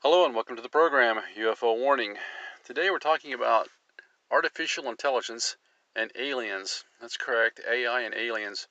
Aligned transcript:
Hello 0.00 0.26
and 0.26 0.34
welcome 0.34 0.56
to 0.56 0.62
the 0.62 0.68
program 0.68 1.22
UFO 1.38 1.74
Warning. 1.74 2.18
Today 2.64 2.90
we're 2.90 2.98
talking 2.98 3.32
about 3.32 3.70
artificial 4.30 4.90
intelligence 4.90 5.56
and 5.96 6.12
aliens. 6.14 6.84
That's 7.00 7.16
correct, 7.16 7.62
AI 7.66 8.02
and 8.02 8.14
aliens. 8.14 8.68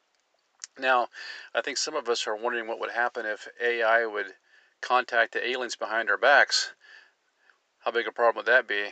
Now, 0.77 1.09
I 1.53 1.61
think 1.61 1.77
some 1.77 1.95
of 1.95 2.07
us 2.07 2.27
are 2.27 2.35
wondering 2.35 2.67
what 2.67 2.79
would 2.79 2.91
happen 2.91 3.25
if 3.25 3.47
AI 3.59 4.05
would 4.05 4.35
contact 4.81 5.33
the 5.33 5.45
aliens 5.45 5.75
behind 5.75 6.11
our 6.11 6.17
backs. 6.17 6.73
How 7.79 7.89
big 7.89 8.07
a 8.07 8.11
problem 8.11 8.45
would 8.45 8.51
that 8.51 8.67
be? 8.67 8.91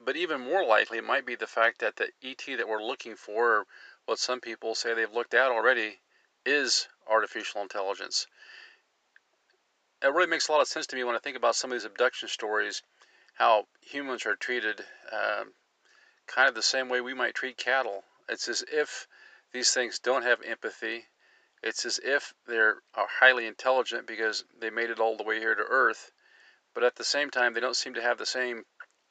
But 0.00 0.14
even 0.14 0.40
more 0.40 0.64
likely, 0.64 0.98
it 0.98 1.04
might 1.04 1.26
be 1.26 1.34
the 1.34 1.48
fact 1.48 1.80
that 1.80 1.96
the 1.96 2.12
ET 2.22 2.44
that 2.46 2.68
we're 2.68 2.80
looking 2.80 3.16
for, 3.16 3.56
or 3.56 3.66
what 4.06 4.20
some 4.20 4.40
people 4.40 4.76
say 4.76 4.94
they've 4.94 5.12
looked 5.12 5.34
at 5.34 5.50
already, 5.50 5.98
is 6.46 6.86
artificial 7.08 7.60
intelligence 7.60 8.28
it 10.02 10.12
really 10.12 10.26
makes 10.26 10.48
a 10.48 10.52
lot 10.52 10.62
of 10.62 10.68
sense 10.68 10.86
to 10.86 10.96
me 10.96 11.04
when 11.04 11.14
I 11.14 11.18
think 11.18 11.36
about 11.36 11.56
some 11.56 11.70
of 11.70 11.76
these 11.76 11.84
abduction 11.84 12.28
stories, 12.28 12.82
how 13.34 13.68
humans 13.80 14.24
are 14.24 14.36
treated 14.36 14.80
um, 15.12 15.52
kind 16.26 16.48
of 16.48 16.54
the 16.54 16.62
same 16.62 16.88
way 16.88 17.00
we 17.00 17.12
might 17.12 17.34
treat 17.34 17.58
cattle. 17.58 18.04
It's 18.28 18.48
as 18.48 18.62
if 18.70 19.06
these 19.52 19.72
things 19.72 19.98
don't 19.98 20.22
have 20.22 20.40
empathy. 20.42 21.08
It's 21.62 21.84
as 21.84 21.98
if 21.98 22.32
they're 22.46 22.82
are 22.94 23.08
highly 23.08 23.46
intelligent 23.46 24.06
because 24.06 24.44
they 24.58 24.70
made 24.70 24.90
it 24.90 25.00
all 25.00 25.16
the 25.16 25.24
way 25.24 25.38
here 25.38 25.54
to 25.54 25.62
Earth, 25.62 26.12
but 26.72 26.84
at 26.84 26.96
the 26.96 27.04
same 27.04 27.30
time, 27.30 27.52
they 27.52 27.60
don't 27.60 27.76
seem 27.76 27.94
to 27.94 28.02
have 28.02 28.16
the 28.16 28.24
same 28.24 28.64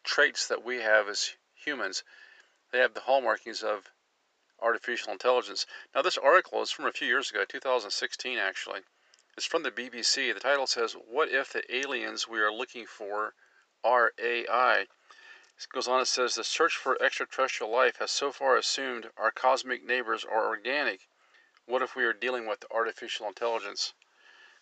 traits 0.04 0.48
that 0.48 0.64
we 0.64 0.82
have 0.82 1.08
as 1.08 1.36
humans. 1.54 2.04
They 2.72 2.80
have 2.80 2.94
the 2.94 3.02
hallmarkings 3.02 3.62
of 3.62 3.92
artificial 4.60 5.12
intelligence. 5.12 5.66
Now, 5.94 6.02
this 6.02 6.18
article 6.18 6.62
is 6.62 6.72
from 6.72 6.86
a 6.86 6.92
few 6.92 7.08
years 7.08 7.30
ago, 7.30 7.46
2016 7.46 8.38
actually. 8.38 8.82
It's 9.38 9.46
from 9.46 9.64
the 9.64 9.72
BBC. 9.72 10.34
The 10.34 10.40
title 10.40 10.68
says, 10.68 10.94
What 10.94 11.30
if 11.30 11.54
the 11.54 11.64
aliens 11.74 12.28
we 12.28 12.40
are 12.40 12.52
looking 12.52 12.86
for 12.86 13.36
are 13.84 14.12
AI? 14.18 14.80
It 14.82 15.68
goes 15.72 15.88
on, 15.88 16.02
it 16.02 16.08
says, 16.08 16.36
The 16.36 16.44
search 16.44 16.76
for 16.76 17.02
extraterrestrial 17.02 17.72
life 17.72 17.98
has 17.98 18.12
so 18.12 18.32
far 18.32 18.58
assumed 18.58 19.12
our 19.18 19.32
cosmic 19.32 19.84
neighbors 19.84 20.26
are 20.26 20.48
organic. 20.48 21.08
What 21.66 21.82
if 21.82 21.96
we 21.96 22.06
are 22.06 22.14
dealing 22.14 22.48
with 22.48 22.66
artificial 22.72 23.28
intelligence? 23.28 23.94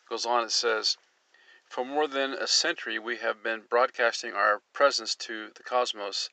It 0.01 0.09
goes 0.09 0.25
on, 0.25 0.43
it 0.43 0.51
says, 0.51 0.97
For 1.69 1.85
more 1.85 2.07
than 2.07 2.33
a 2.33 2.45
century, 2.45 2.99
we 2.99 3.17
have 3.17 3.41
been 3.41 3.61
broadcasting 3.61 4.33
our 4.33 4.61
presence 4.73 5.15
to 5.15 5.51
the 5.55 5.63
cosmos. 5.63 6.29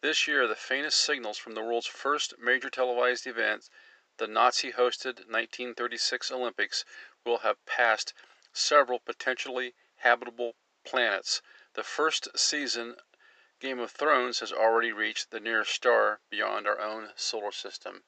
This 0.00 0.26
year, 0.26 0.46
the 0.46 0.56
faintest 0.56 1.00
signals 1.04 1.38
from 1.38 1.54
the 1.54 1.62
world's 1.62 1.86
first 1.86 2.38
major 2.38 2.70
televised 2.70 3.26
event, 3.26 3.68
the 4.16 4.26
Nazi 4.28 4.70
hosted 4.72 5.26
1936 5.26 6.30
Olympics, 6.30 6.84
will 7.24 7.38
have 7.38 7.64
passed 7.66 8.12
several 8.52 8.98
potentially 8.98 9.74
habitable 9.96 10.54
planets. 10.84 11.42
The 11.74 11.82
first 11.82 12.28
season 12.36 12.96
Game 13.60 13.78
of 13.78 13.90
Thrones 13.90 14.40
has 14.40 14.52
already 14.52 14.92
reached 14.92 15.30
the 15.30 15.40
nearest 15.40 15.72
star 15.72 16.20
beyond 16.30 16.66
our 16.66 16.78
own 16.78 17.08
solar 17.16 17.52
system. 17.52 18.02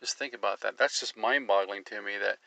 Just 0.00 0.18
think 0.18 0.34
about 0.34 0.60
that. 0.60 0.76
That's 0.76 1.00
just 1.00 1.16
mind-boggling 1.16 1.84
to 1.84 2.02
me 2.02 2.18
that 2.18 2.38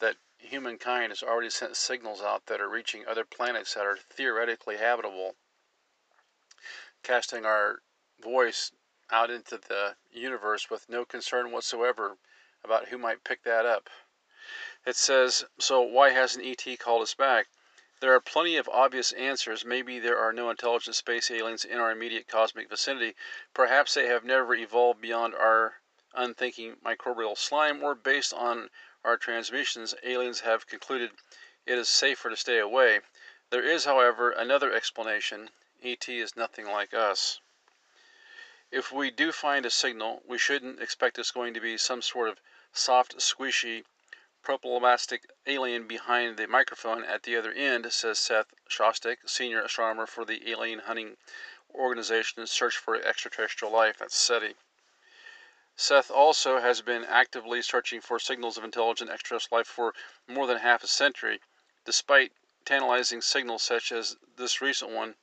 that 0.00 0.16
humankind 0.38 1.10
has 1.10 1.22
already 1.22 1.50
sent 1.50 1.76
signals 1.76 2.20
out 2.20 2.46
that 2.46 2.60
are 2.60 2.68
reaching 2.68 3.06
other 3.06 3.24
planets 3.24 3.74
that 3.74 3.86
are 3.86 3.96
theoretically 3.96 4.76
habitable, 4.76 5.36
casting 7.02 7.44
our 7.44 7.80
voice 8.20 8.72
out 9.10 9.30
into 9.30 9.56
the 9.56 9.96
universe 10.12 10.70
with 10.70 10.88
no 10.88 11.04
concern 11.04 11.50
whatsoever 11.50 12.18
about 12.64 12.88
who 12.88 12.98
might 12.98 13.24
pick 13.24 13.42
that 13.44 13.66
up. 13.66 13.88
It 14.86 14.96
says, 14.96 15.46
so 15.58 15.80
why 15.80 16.10
hasn't 16.10 16.44
ET 16.44 16.78
called 16.78 17.00
us 17.00 17.14
back? 17.14 17.48
There 18.00 18.12
are 18.12 18.20
plenty 18.20 18.58
of 18.58 18.68
obvious 18.68 19.12
answers. 19.12 19.64
Maybe 19.64 19.98
there 19.98 20.18
are 20.18 20.30
no 20.30 20.50
intelligent 20.50 20.94
space 20.94 21.30
aliens 21.30 21.64
in 21.64 21.78
our 21.78 21.90
immediate 21.90 22.28
cosmic 22.28 22.68
vicinity. 22.68 23.16
Perhaps 23.54 23.94
they 23.94 24.08
have 24.08 24.24
never 24.24 24.54
evolved 24.54 25.00
beyond 25.00 25.34
our 25.34 25.80
unthinking 26.12 26.76
microbial 26.84 27.38
slime, 27.38 27.82
or 27.82 27.94
based 27.94 28.34
on 28.34 28.68
our 29.04 29.16
transmissions, 29.16 29.94
aliens 30.02 30.40
have 30.40 30.66
concluded 30.66 31.12
it 31.64 31.78
is 31.78 31.88
safer 31.88 32.28
to 32.28 32.36
stay 32.36 32.58
away. 32.58 33.00
There 33.48 33.64
is, 33.64 33.86
however, 33.86 34.32
another 34.32 34.70
explanation. 34.70 35.48
ET 35.82 36.06
is 36.10 36.36
nothing 36.36 36.66
like 36.66 36.92
us. 36.92 37.40
If 38.70 38.92
we 38.92 39.10
do 39.10 39.32
find 39.32 39.64
a 39.64 39.70
signal, 39.70 40.22
we 40.26 40.36
shouldn't 40.36 40.82
expect 40.82 41.18
it's 41.18 41.30
going 41.30 41.54
to 41.54 41.60
be 41.60 41.78
some 41.78 42.02
sort 42.02 42.28
of 42.28 42.38
soft, 42.72 43.16
squishy 43.16 43.84
protoplasmic 44.44 45.20
alien 45.46 45.88
behind 45.88 46.36
the 46.36 46.46
microphone 46.46 47.02
at 47.04 47.22
the 47.22 47.36
other 47.36 47.52
end, 47.52 47.90
says 47.92 48.18
Seth 48.18 48.52
Shostak, 48.68 49.26
senior 49.26 49.62
astronomer 49.62 50.06
for 50.06 50.24
the 50.24 50.50
alien 50.50 50.80
hunting 50.80 51.16
organization 51.74 52.46
Search 52.46 52.76
for 52.76 52.94
Extraterrestrial 52.96 53.72
Life 53.72 54.02
at 54.02 54.12
SETI. 54.12 54.54
Seth 55.76 56.10
also 56.10 56.60
has 56.60 56.82
been 56.82 57.04
actively 57.04 57.62
searching 57.62 58.00
for 58.00 58.18
signals 58.20 58.56
of 58.56 58.64
intelligent 58.64 59.10
extraterrestrial 59.10 59.58
life 59.58 59.66
for 59.66 59.94
more 60.28 60.46
than 60.46 60.58
half 60.58 60.84
a 60.84 60.86
century, 60.86 61.40
despite 61.84 62.32
tantalizing 62.64 63.20
signals 63.20 63.62
such 63.62 63.90
as 63.90 64.16
this 64.36 64.60
recent 64.60 64.90
one. 64.90 65.16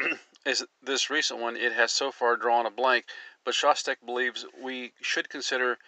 is 0.46 0.64
this 0.80 1.10
recent 1.10 1.38
one, 1.38 1.56
it 1.56 1.72
has 1.72 1.92
so 1.92 2.10
far 2.10 2.36
drawn 2.36 2.66
a 2.66 2.70
blank, 2.70 3.04
but 3.44 3.54
Shostak 3.54 3.96
believes 4.04 4.46
we 4.58 4.92
should 5.02 5.28
consider 5.28 5.78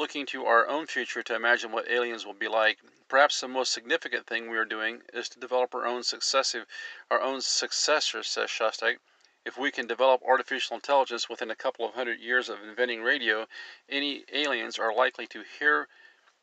looking 0.00 0.24
to 0.24 0.46
our 0.46 0.66
own 0.66 0.86
future 0.86 1.22
to 1.22 1.34
imagine 1.34 1.70
what 1.70 1.90
aliens 1.90 2.24
will 2.24 2.32
be 2.32 2.48
like. 2.48 2.78
Perhaps 3.06 3.38
the 3.38 3.46
most 3.46 3.70
significant 3.70 4.26
thing 4.26 4.48
we 4.48 4.56
are 4.56 4.64
doing 4.64 5.02
is 5.12 5.28
to 5.28 5.38
develop 5.38 5.74
our 5.74 5.86
own 5.86 6.02
successive, 6.02 6.64
our 7.10 7.20
own 7.20 7.42
successors, 7.42 8.26
says 8.26 8.48
Shostak. 8.48 8.96
If 9.44 9.58
we 9.58 9.70
can 9.70 9.86
develop 9.86 10.22
artificial 10.22 10.76
intelligence 10.76 11.28
within 11.28 11.50
a 11.50 11.54
couple 11.54 11.86
of 11.86 11.94
hundred 11.94 12.18
years 12.18 12.48
of 12.48 12.62
inventing 12.62 13.02
radio, 13.02 13.46
any 13.90 14.24
aliens 14.32 14.78
are 14.78 14.94
likely 14.94 15.26
to 15.26 15.42
hear, 15.58 15.86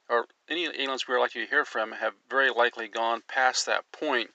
or 0.07 0.27
any 0.47 0.65
aliens 0.65 1.07
we 1.07 1.15
are 1.15 1.19
likely 1.19 1.43
to 1.43 1.49
hear 1.49 1.65
from 1.65 1.93
have 1.93 2.13
very 2.29 2.51
likely 2.51 2.87
gone 2.87 3.23
past 3.27 3.65
that 3.65 3.91
point. 3.91 4.29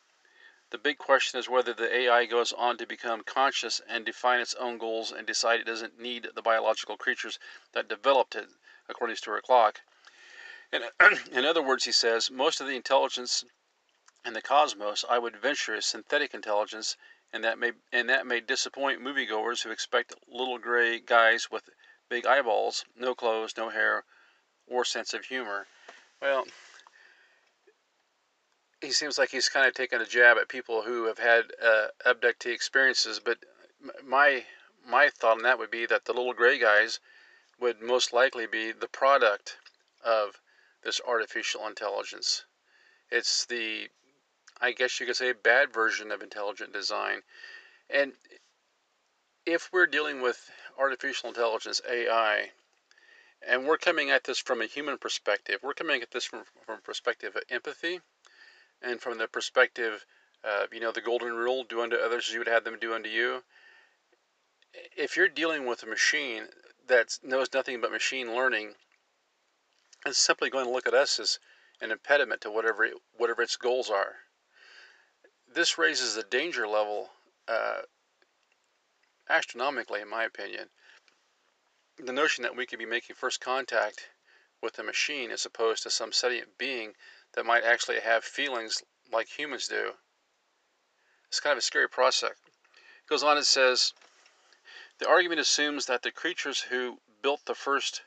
The 0.71 0.78
big 0.78 0.99
question 0.99 1.38
is 1.38 1.49
whether 1.49 1.72
the 1.72 1.94
AI 1.94 2.25
goes 2.25 2.53
on 2.53 2.77
to 2.78 2.87
become 2.87 3.22
conscious 3.22 3.81
and 3.88 4.05
define 4.05 4.41
its 4.41 4.55
own 4.55 4.78
goals 4.78 5.12
and 5.12 5.27
decide 5.27 5.61
it 5.61 5.66
doesn't 5.66 6.00
need 6.00 6.28
the 6.34 6.43
biological 6.43 6.97
creatures 6.97 7.38
that 7.72 7.88
developed 7.88 8.34
it 8.34 8.49
according 8.88 9.15
to 9.15 9.19
Stuart 9.19 9.44
Clark. 9.44 9.81
In, 10.72 10.82
in 11.32 11.44
other 11.44 11.62
words, 11.62 11.84
he 11.84 11.93
says, 11.93 12.31
most 12.31 12.60
of 12.60 12.66
the 12.66 12.76
intelligence 12.76 13.44
in 14.25 14.32
the 14.32 14.43
cosmos, 14.43 15.04
I 15.09 15.19
would 15.19 15.37
venture, 15.37 15.75
is 15.75 15.87
synthetic 15.87 16.34
intelligence, 16.34 16.97
and 17.32 17.44
that 17.44 17.59
may 17.59 17.72
and 17.93 18.09
that 18.09 18.26
may 18.26 18.41
disappoint 18.41 19.00
moviegoers 19.00 19.62
who 19.62 19.70
expect 19.70 20.15
little 20.28 20.59
gray 20.59 21.00
guys 21.00 21.50
with 21.50 21.69
big 22.09 22.26
eyeballs, 22.26 22.84
no 22.94 23.15
clothes, 23.15 23.54
no 23.56 23.70
hair, 23.70 24.04
or 24.66 24.84
sense 24.84 25.14
of 25.14 25.25
humor. 25.25 25.67
Well, 26.20 26.44
he 28.81 28.93
seems 28.93 29.19
like 29.19 29.31
he's 29.31 29.49
kind 29.49 29.67
of 29.67 29.75
taking 29.75 30.00
a 30.00 30.06
jab 30.06 30.37
at 30.37 30.49
people 30.49 30.82
who 30.82 31.06
have 31.06 31.19
had 31.19 31.52
uh, 31.62 31.87
abductee 32.06 32.52
experiences, 32.52 33.20
but 33.20 33.38
my 34.05 34.44
my 34.87 35.08
thought 35.08 35.38
on 35.38 35.43
that 35.43 35.58
would 35.58 35.70
be 35.70 35.87
that 35.87 36.05
the 36.05 36.12
little 36.12 36.32
gray 36.32 36.58
guys 36.58 37.00
would 37.62 37.81
most 37.81 38.12
likely 38.12 38.47
be 38.47 38.73
the 38.73 38.88
product 38.88 39.56
of 40.05 40.41
this 40.82 41.00
artificial 41.06 41.67
intelligence. 41.69 42.44
It's 43.11 43.47
the, 43.47 43.88
I 44.61 44.73
guess 44.73 44.99
you 44.99 45.06
could 45.06 45.17
say, 45.17 45.32
bad 45.32 45.73
version 45.73 46.11
of 46.11 46.23
intelligent 46.23 46.73
design. 46.73 47.20
And 47.88 48.14
if 49.47 49.70
we're 49.73 49.87
dealing 49.87 50.20
with 50.20 50.50
artificial 50.76 51.29
intelligence, 51.29 51.81
AI, 51.88 52.50
and 53.47 53.64
we're 53.64 53.79
coming 53.79 54.11
at 54.11 54.25
this 54.25 54.41
from 54.41 54.61
a 54.61 54.67
human 54.67 54.99
perspective, 54.99 55.61
we're 55.62 55.73
coming 55.73 56.03
at 56.03 56.11
this 56.11 56.25
from, 56.25 56.41
from 56.67 56.79
a 56.79 56.82
perspective 56.82 57.37
of 57.37 57.43
empathy 57.49 58.00
and 58.82 59.00
from 59.00 59.19
the 59.19 59.29
perspective 59.29 60.05
of, 60.43 60.73
you 60.73 60.81
know, 60.81 60.91
the 60.91 61.00
golden 61.00 61.32
rule 61.32 61.62
do 61.62 61.81
unto 61.81 61.94
others 61.94 62.26
as 62.26 62.32
you 62.32 62.41
would 62.41 62.49
have 62.49 62.64
them 62.64 62.79
do 62.81 62.93
unto 62.93 63.09
you. 63.09 63.44
If 64.97 65.17
you're 65.17 65.29
dealing 65.29 65.64
with 65.67 65.85
a 65.85 65.87
machine 65.87 66.49
that 66.88 67.19
knows 67.23 67.49
nothing 67.52 67.81
but 67.81 67.93
machine 67.93 68.34
learning 68.34 68.75
is 70.06 70.19
simply 70.19 70.50
going 70.50 70.64
to 70.67 70.70
look 70.70 70.87
at 70.87 70.94
us 70.94 71.20
as, 71.20 71.38
an 71.82 71.90
impediment 71.90 72.40
to 72.40 72.50
whatever 72.50 72.84
it, 72.84 72.94
whatever 73.12 73.43
its 73.43 73.56
goals 73.56 73.90
are. 73.90 74.14
This 75.52 75.76
raises 75.76 76.14
the 76.14 76.23
danger 76.23 76.67
level 76.67 77.11
uh, 77.49 77.82
astronomically, 79.29 80.00
in 80.00 80.08
my 80.08 80.25
opinion. 80.25 80.70
The 81.99 82.12
notion 82.12 82.43
that 82.43 82.56
we 82.56 82.67
could 82.67 82.79
be 82.79 82.87
making 82.87 83.17
first 83.17 83.40
contact 83.40 84.08
with 84.62 84.78
a 84.78 84.85
machine 84.85 85.32
as 85.32 85.44
opposed 85.44 85.82
to 85.82 85.90
some 85.90 86.12
sentient 86.12 86.56
being 86.56 86.94
that 87.35 87.44
might 87.44 87.64
actually 87.64 88.00
have 88.00 88.25
feelings 88.25 88.81
like 89.11 89.28
humans 89.28 89.67
do. 89.67 89.93
It's 91.26 91.40
kind 91.40 91.52
of 91.52 91.58
a 91.58 91.62
scary 91.62 91.88
prospect. 91.88 92.38
It 92.46 93.08
goes 93.08 93.25
on, 93.25 93.37
it 93.38 93.44
says, 93.44 93.93
the 95.02 95.08
argument 95.08 95.40
assumes 95.40 95.87
that 95.87 96.02
the 96.02 96.12
creatures 96.12 96.60
who 96.60 97.00
built 97.22 97.44
the 97.46 97.56
first 97.56 98.02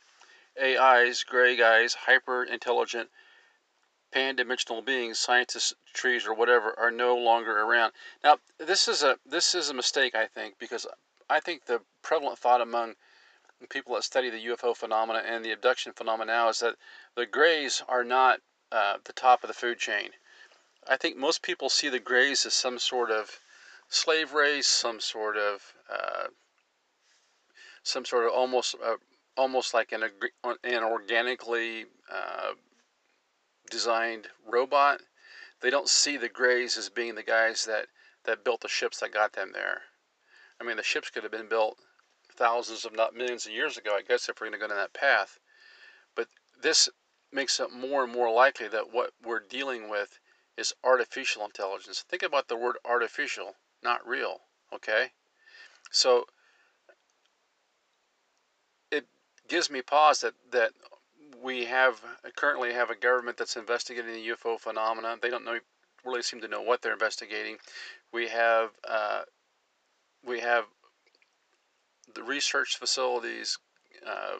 AIs, 0.57 1.23
gray 1.23 1.57
guys, 1.57 1.93
hyper 1.93 2.41
intelligent, 2.41 3.09
pan 4.13 4.37
dimensional 4.37 4.81
beings, 4.81 5.19
scientists, 5.19 5.73
trees, 5.93 6.25
or 6.25 6.33
whatever, 6.33 6.73
are 6.79 6.91
no 6.91 7.17
longer 7.17 7.59
around. 7.59 7.91
Now, 8.23 8.37
this 8.57 8.87
is 8.87 9.03
a 9.03 9.19
this 9.25 9.53
is 9.53 9.69
a 9.69 9.73
mistake, 9.73 10.15
I 10.15 10.27
think, 10.27 10.57
because 10.57 10.87
I 11.29 11.41
think 11.41 11.65
the 11.65 11.81
prevalent 12.01 12.39
thought 12.39 12.61
among 12.61 12.95
people 13.69 13.95
that 13.95 14.05
study 14.05 14.29
the 14.29 14.45
UFO 14.45 14.73
phenomena 14.73 15.19
and 15.19 15.43
the 15.43 15.51
abduction 15.51 15.91
phenomena 15.91 16.31
now 16.31 16.47
is 16.47 16.59
that 16.59 16.77
the 17.15 17.25
grays 17.25 17.83
are 17.89 18.05
not 18.05 18.39
uh, 18.71 18.99
the 19.03 19.11
top 19.11 19.43
of 19.43 19.49
the 19.49 19.53
food 19.53 19.79
chain. 19.79 20.11
I 20.87 20.95
think 20.95 21.17
most 21.17 21.41
people 21.41 21.67
see 21.67 21.89
the 21.89 21.99
grays 21.99 22.45
as 22.45 22.53
some 22.53 22.79
sort 22.79 23.11
of 23.11 23.41
slave 23.89 24.31
race, 24.31 24.67
some 24.67 25.01
sort 25.01 25.35
of 25.35 25.73
uh, 25.91 26.27
some 27.85 28.03
sort 28.03 28.25
of 28.25 28.31
almost 28.31 28.75
uh, 28.83 28.95
almost 29.37 29.73
like 29.73 29.91
an 29.93 30.03
an 30.43 30.83
organically 30.83 31.85
uh, 32.11 32.51
designed 33.69 34.27
robot. 34.45 35.01
They 35.61 35.69
don't 35.69 35.87
see 35.87 36.17
the 36.17 36.27
Greys 36.29 36.77
as 36.77 36.89
being 36.89 37.15
the 37.15 37.23
guys 37.23 37.63
that 37.65 37.87
that 38.25 38.43
built 38.43 38.61
the 38.61 38.67
ships 38.67 38.99
that 38.99 39.13
got 39.13 39.33
them 39.33 39.51
there. 39.53 39.83
I 40.59 40.63
mean, 40.63 40.77
the 40.77 40.83
ships 40.83 41.09
could 41.09 41.23
have 41.23 41.31
been 41.31 41.47
built 41.47 41.77
thousands, 42.35 42.85
if 42.85 42.93
not 42.93 43.15
millions 43.15 43.45
of 43.45 43.51
years 43.51 43.77
ago, 43.77 43.95
I 43.95 44.01
guess, 44.01 44.27
if 44.27 44.41
we're 44.41 44.47
going 44.47 44.59
to 44.59 44.67
go 44.67 44.67
down 44.67 44.77
that 44.77 44.93
path. 44.93 45.39
But 46.15 46.27
this 46.61 46.89
makes 47.31 47.59
it 47.59 47.71
more 47.71 48.03
and 48.03 48.11
more 48.11 48.31
likely 48.31 48.67
that 48.69 48.91
what 48.91 49.11
we're 49.23 49.39
dealing 49.39 49.89
with 49.89 50.19
is 50.57 50.73
artificial 50.83 51.43
intelligence. 51.43 52.03
Think 52.07 52.23
about 52.23 52.47
the 52.47 52.55
word 52.55 52.77
artificial, 52.85 53.55
not 53.83 54.07
real, 54.07 54.41
okay? 54.73 55.11
So 55.91 56.25
it 58.91 59.05
gives 59.47 59.69
me 59.69 59.81
pause 59.81 60.21
that, 60.21 60.33
that 60.51 60.71
we 61.41 61.65
have 61.65 62.01
currently 62.35 62.73
have 62.73 62.89
a 62.89 62.95
government 62.95 63.37
that's 63.37 63.55
investigating 63.55 64.13
the 64.13 64.29
UFO 64.29 64.59
phenomena. 64.59 65.15
They 65.21 65.29
don't 65.29 65.45
know 65.45 65.59
really 66.03 66.21
seem 66.21 66.41
to 66.41 66.47
know 66.47 66.61
what 66.61 66.81
they're 66.81 66.93
investigating. 66.93 67.57
We 68.13 68.27
have 68.29 68.71
uh, 68.87 69.21
we 70.25 70.39
have 70.39 70.65
the 72.13 72.23
research 72.23 72.77
facilities, 72.77 73.57
uh, 74.05 74.37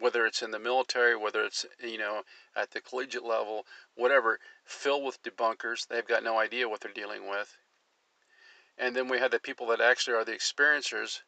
whether 0.00 0.26
it's 0.26 0.42
in 0.42 0.50
the 0.50 0.58
military, 0.58 1.16
whether 1.16 1.42
it's 1.42 1.64
you 1.82 1.98
know 1.98 2.22
at 2.56 2.70
the 2.70 2.80
collegiate 2.80 3.24
level, 3.24 3.64
whatever, 3.94 4.38
filled 4.64 5.04
with 5.04 5.22
debunkers. 5.22 5.86
They've 5.86 6.06
got 6.06 6.24
no 6.24 6.38
idea 6.38 6.68
what 6.68 6.80
they're 6.80 6.92
dealing 6.92 7.28
with. 7.28 7.56
And 8.78 8.96
then 8.96 9.08
we 9.08 9.18
have 9.18 9.30
the 9.30 9.38
people 9.38 9.66
that 9.68 9.80
actually 9.80 10.16
are 10.16 10.24
the 10.24 10.32
experiencers 10.32 11.20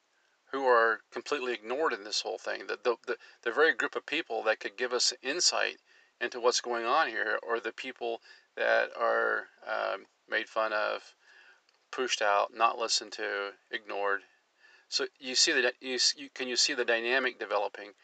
who 0.54 0.64
are 0.64 1.00
completely 1.10 1.52
ignored 1.52 1.92
in 1.92 2.04
this 2.04 2.20
whole 2.20 2.38
thing. 2.38 2.68
The, 2.68 2.78
the, 2.84 2.94
the, 3.08 3.16
the 3.42 3.50
very 3.50 3.74
group 3.74 3.96
of 3.96 4.06
people 4.06 4.44
that 4.44 4.60
could 4.60 4.76
give 4.76 4.92
us 4.92 5.12
insight 5.20 5.78
into 6.20 6.38
what's 6.38 6.60
going 6.60 6.84
on 6.84 7.08
here 7.08 7.40
are 7.48 7.58
the 7.58 7.72
people 7.72 8.20
that 8.56 8.90
are 8.96 9.48
um, 9.66 10.06
made 10.30 10.48
fun 10.48 10.72
of, 10.72 11.02
pushed 11.90 12.22
out, 12.22 12.52
not 12.54 12.78
listened 12.78 13.10
to, 13.12 13.50
ignored, 13.72 14.20
so 14.88 15.08
you 15.18 15.34
see 15.34 15.50
that 15.60 15.74
you, 15.80 15.98
you 16.16 16.28
can 16.32 16.46
you 16.46 16.54
see 16.54 16.72
the 16.72 16.84
dynamic 16.84 17.40
developing. 17.40 17.94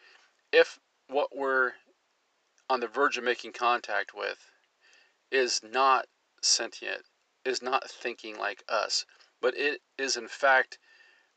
If 0.51 0.77
what 1.07 1.33
we're 1.33 1.71
on 2.69 2.81
the 2.81 2.87
verge 2.87 3.17
of 3.17 3.23
making 3.23 3.53
contact 3.53 4.13
with 4.13 4.51
is 5.31 5.61
not 5.63 6.07
sentient, 6.41 7.05
is 7.45 7.61
not 7.61 7.89
thinking 7.89 8.37
like 8.37 8.65
us, 8.67 9.05
but 9.39 9.55
it 9.55 9.81
is 9.97 10.17
in 10.17 10.27
fact 10.27 10.79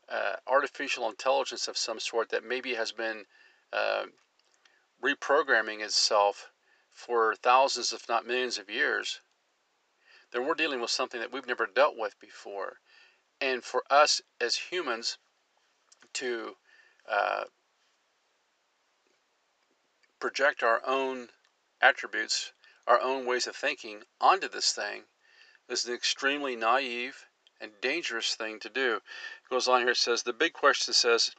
uh, 0.09 0.35
artificial 0.47 1.09
intelligence 1.09 1.67
of 1.67 1.77
some 1.77 1.99
sort 1.99 2.29
that 2.29 2.43
maybe 2.43 2.75
has 2.75 2.91
been 2.91 3.25
uh, 3.73 4.05
reprogramming 5.03 5.81
itself 5.81 6.51
for 6.91 7.35
thousands, 7.35 7.91
if 7.91 8.07
not 8.07 8.25
millions 8.25 8.57
of 8.57 8.69
years, 8.69 9.21
then 10.31 10.45
we're 10.45 10.53
dealing 10.53 10.81
with 10.81 10.91
something 10.91 11.19
that 11.19 11.31
we've 11.31 11.47
never 11.47 11.65
dealt 11.65 11.97
with 11.97 12.19
before. 12.19 12.77
And 13.41 13.63
for 13.63 13.83
us 13.89 14.21
as 14.39 14.55
humans, 14.55 15.17
to 16.15 16.55
uh, 17.09 17.43
project 20.19 20.63
our 20.63 20.81
own 20.85 21.27
attributes, 21.81 22.53
our 22.87 22.99
own 22.99 23.25
ways 23.25 23.47
of 23.47 23.55
thinking 23.55 24.03
onto 24.21 24.47
this 24.47 24.71
thing 24.71 25.03
is 25.69 25.85
an 25.85 25.93
extremely 25.93 26.55
naive 26.55 27.25
and 27.61 27.71
dangerous 27.81 28.35
thing 28.35 28.59
to 28.59 28.69
do. 28.69 28.95
It 28.95 29.49
goes 29.49 29.67
on 29.67 29.81
here, 29.81 29.91
it 29.91 29.97
says, 29.97 30.23
the 30.23 30.33
big 30.33 30.53
question 30.53 30.93
says, 30.93 31.31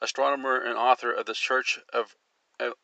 astronomer 0.00 0.56
and 0.60 0.76
author 0.76 1.12
of 1.12 1.26
the 1.26 1.34
Search 1.34 1.78
of 1.92 2.14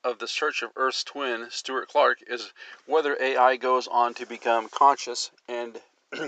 of 0.05 0.19
the 0.19 0.29
search 0.29 0.63
of 0.63 0.71
Earth's 0.77 1.03
twin, 1.03 1.51
Stuart 1.51 1.89
Clark, 1.89 2.19
is 2.27 2.53
whether 2.85 3.17
AI 3.21 3.57
goes 3.57 3.89
on 3.89 4.13
to 4.15 4.27
become 4.27 4.69
conscious 4.69 5.31
and 5.49 5.81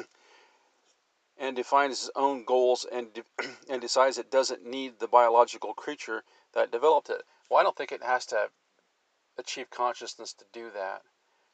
and 1.37 1.56
defines 1.56 1.93
its 1.93 2.11
own 2.17 2.44
goals 2.44 2.87
and 2.91 3.12
de- 3.12 3.23
and 3.69 3.82
decides 3.82 4.19
it 4.19 4.31
doesn't 4.31 4.64
need 4.64 4.99
the 4.99 5.08
biological 5.08 5.75
creature 5.75 6.25
that 6.55 6.70
developed 6.73 7.11
it. 7.11 7.23
Well, 7.50 7.61
I 7.61 7.62
don't 7.62 7.76
think 7.76 7.93
it 7.93 8.02
has 8.02 8.25
to 8.26 8.49
achieve 9.37 9.69
consciousness 9.70 10.32
to 10.35 10.44
do 10.52 10.70
that. 10.70 11.02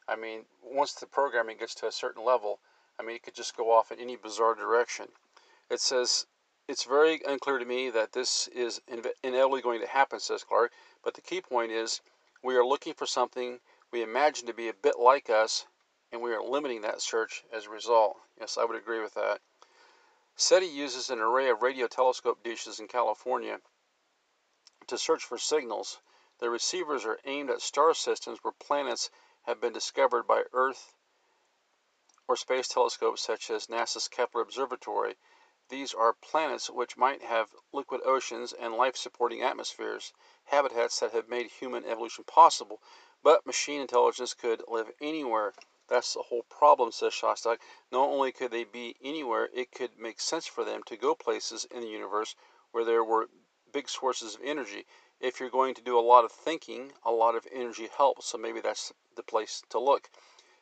I 0.07 0.15
mean, 0.15 0.45
once 0.63 0.93
the 0.93 1.07
programming 1.07 1.57
gets 1.57 1.75
to 1.75 1.87
a 1.87 1.91
certain 1.91 2.23
level, 2.23 2.59
I 3.01 3.03
mean, 3.03 3.15
it 3.15 3.23
could 3.23 3.33
just 3.33 3.57
go 3.57 3.71
off 3.71 3.91
in 3.91 3.99
any 3.99 4.15
bizarre 4.15 4.53
direction. 4.53 5.07
It 5.71 5.81
says 5.81 6.27
it's 6.67 6.83
very 6.83 7.19
unclear 7.25 7.57
to 7.57 7.65
me 7.65 7.89
that 7.89 8.11
this 8.11 8.47
is 8.49 8.79
inevitably 8.87 9.63
going 9.63 9.81
to 9.81 9.87
happen, 9.87 10.19
says 10.19 10.43
Clark. 10.43 10.71
But 11.03 11.15
the 11.15 11.21
key 11.21 11.41
point 11.41 11.71
is 11.71 12.01
we 12.43 12.55
are 12.55 12.63
looking 12.63 12.93
for 12.93 13.07
something 13.07 13.59
we 13.91 14.03
imagine 14.03 14.45
to 14.45 14.53
be 14.53 14.69
a 14.69 14.73
bit 14.75 14.99
like 14.99 15.31
us, 15.31 15.65
and 16.11 16.21
we 16.21 16.31
are 16.31 16.43
limiting 16.43 16.81
that 16.81 17.01
search 17.01 17.43
as 17.51 17.65
a 17.65 17.71
result. 17.71 18.17
Yes, 18.39 18.55
I 18.55 18.65
would 18.65 18.77
agree 18.77 19.01
with 19.01 19.15
that. 19.15 19.41
SETI 20.35 20.67
uses 20.67 21.09
an 21.09 21.17
array 21.17 21.49
of 21.49 21.63
radio 21.63 21.87
telescope 21.87 22.43
dishes 22.43 22.79
in 22.79 22.87
California 22.87 23.61
to 24.85 24.97
search 24.99 25.25
for 25.25 25.39
signals. 25.39 26.01
The 26.37 26.51
receivers 26.51 27.03
are 27.05 27.19
aimed 27.25 27.49
at 27.49 27.61
star 27.61 27.95
systems 27.95 28.43
where 28.43 28.51
planets 28.51 29.09
have 29.47 29.59
been 29.59 29.73
discovered 29.73 30.27
by 30.27 30.43
Earth 30.53 30.93
or 32.27 32.35
space 32.35 32.67
telescopes 32.67 33.21
such 33.21 33.49
as 33.49 33.67
NASA's 33.67 34.07
Kepler 34.07 34.41
Observatory. 34.41 35.17
These 35.69 35.93
are 35.93 36.13
planets 36.13 36.69
which 36.69 36.97
might 36.97 37.23
have 37.23 37.55
liquid 37.71 38.01
oceans 38.05 38.53
and 38.53 38.75
life 38.75 38.95
supporting 38.95 39.41
atmospheres, 39.41 40.13
habitats 40.45 40.99
that 40.99 41.13
have 41.13 41.27
made 41.27 41.47
human 41.47 41.85
evolution 41.85 42.23
possible, 42.23 42.81
but 43.23 43.45
machine 43.45 43.81
intelligence 43.81 44.33
could 44.33 44.63
live 44.67 44.91
anywhere 45.01 45.53
that's 45.91 46.13
the 46.13 46.23
whole 46.23 46.43
problem, 46.43 46.93
says 46.93 47.11
Shostak. 47.11 47.59
Not 47.91 48.07
only 48.07 48.31
could 48.31 48.51
they 48.51 48.63
be 48.63 48.95
anywhere, 49.03 49.49
it 49.53 49.73
could 49.73 49.99
make 49.99 50.21
sense 50.21 50.47
for 50.47 50.63
them 50.63 50.83
to 50.83 50.95
go 50.95 51.15
places 51.15 51.65
in 51.65 51.81
the 51.81 51.89
universe 51.89 52.33
where 52.71 52.85
there 52.85 53.03
were 53.03 53.29
big 53.73 53.89
sources 53.89 54.35
of 54.35 54.41
energy. 54.41 54.85
If 55.19 55.41
you're 55.41 55.49
going 55.49 55.73
to 55.73 55.81
do 55.81 55.99
a 55.99 56.09
lot 56.13 56.23
of 56.23 56.31
thinking, 56.31 56.93
a 57.03 57.11
lot 57.11 57.35
of 57.35 57.45
energy 57.51 57.89
helps, 57.97 58.27
so 58.27 58.37
maybe 58.37 58.61
that's 58.61 58.93
the 59.17 59.21
place 59.21 59.63
to 59.71 59.79
look. 59.79 60.09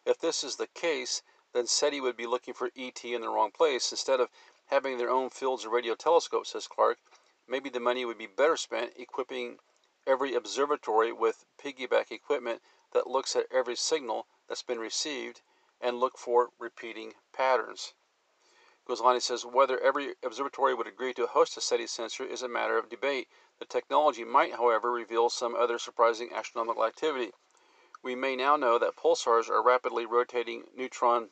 If 0.04 0.18
this 0.18 0.44
is 0.44 0.56
the 0.56 0.66
case, 0.66 1.22
then 1.54 1.66
SETI 1.66 2.00
would 2.00 2.16
be 2.16 2.28
looking 2.28 2.54
for 2.54 2.70
ET 2.78 3.04
in 3.04 3.22
the 3.22 3.30
wrong 3.30 3.52
place. 3.52 3.92
Instead 3.92 4.20
of 4.20 4.30
having 4.68 4.98
their 4.98 5.10
own 5.10 5.30
fields 5.30 5.66
of 5.66 5.72
radio 5.72 5.96
telescopes, 5.96 6.52
says 6.52 6.68
Clark, 6.68 7.00
maybe 7.48 7.70
the 7.70 7.80
money 7.80 8.06
would 8.06 8.20
be 8.20 8.28
better 8.28 8.56
spent 8.56 8.94
equipping 8.96 9.58
every 10.06 10.36
observatory 10.36 11.12
with 11.12 11.46
piggyback 11.60 12.12
equipment 12.12 12.62
that 12.94 13.08
looks 13.08 13.36
at 13.36 13.48
every 13.52 13.76
signal 13.76 14.28
that's 14.48 14.64
been 14.64 14.80
received 14.80 15.42
and 15.82 16.00
look 16.00 16.18
for 16.18 16.50
repeating 16.60 17.14
patterns. 17.34 17.94
Goes 18.86 19.02
on, 19.02 19.16
he 19.16 19.20
says, 19.20 19.46
whether 19.46 19.80
every 19.80 20.16
observatory 20.24 20.74
would 20.74 20.88
agree 20.88 21.14
to 21.14 21.28
host 21.28 21.58
a 21.58 21.62
SETI 21.62 21.88
sensor 21.88 22.24
is 22.24 22.42
a 22.42 22.48
matter 22.48 22.78
of 22.78 22.90
debate. 22.90 23.28
The 23.60 23.66
technology 23.66 24.24
might, 24.24 24.54
however, 24.54 24.92
reveal 24.92 25.30
some 25.30 25.56
other 25.56 25.78
surprising 25.78 26.32
astronomical 26.34 26.86
activity. 26.86 27.32
We 28.02 28.16
may 28.16 28.36
now 28.36 28.56
know 28.56 28.80
that 28.80 28.96
pulsars 28.96 29.50
are 29.50 29.62
rapidly 29.62 30.06
rotating 30.06 30.64
neutron 30.76 31.30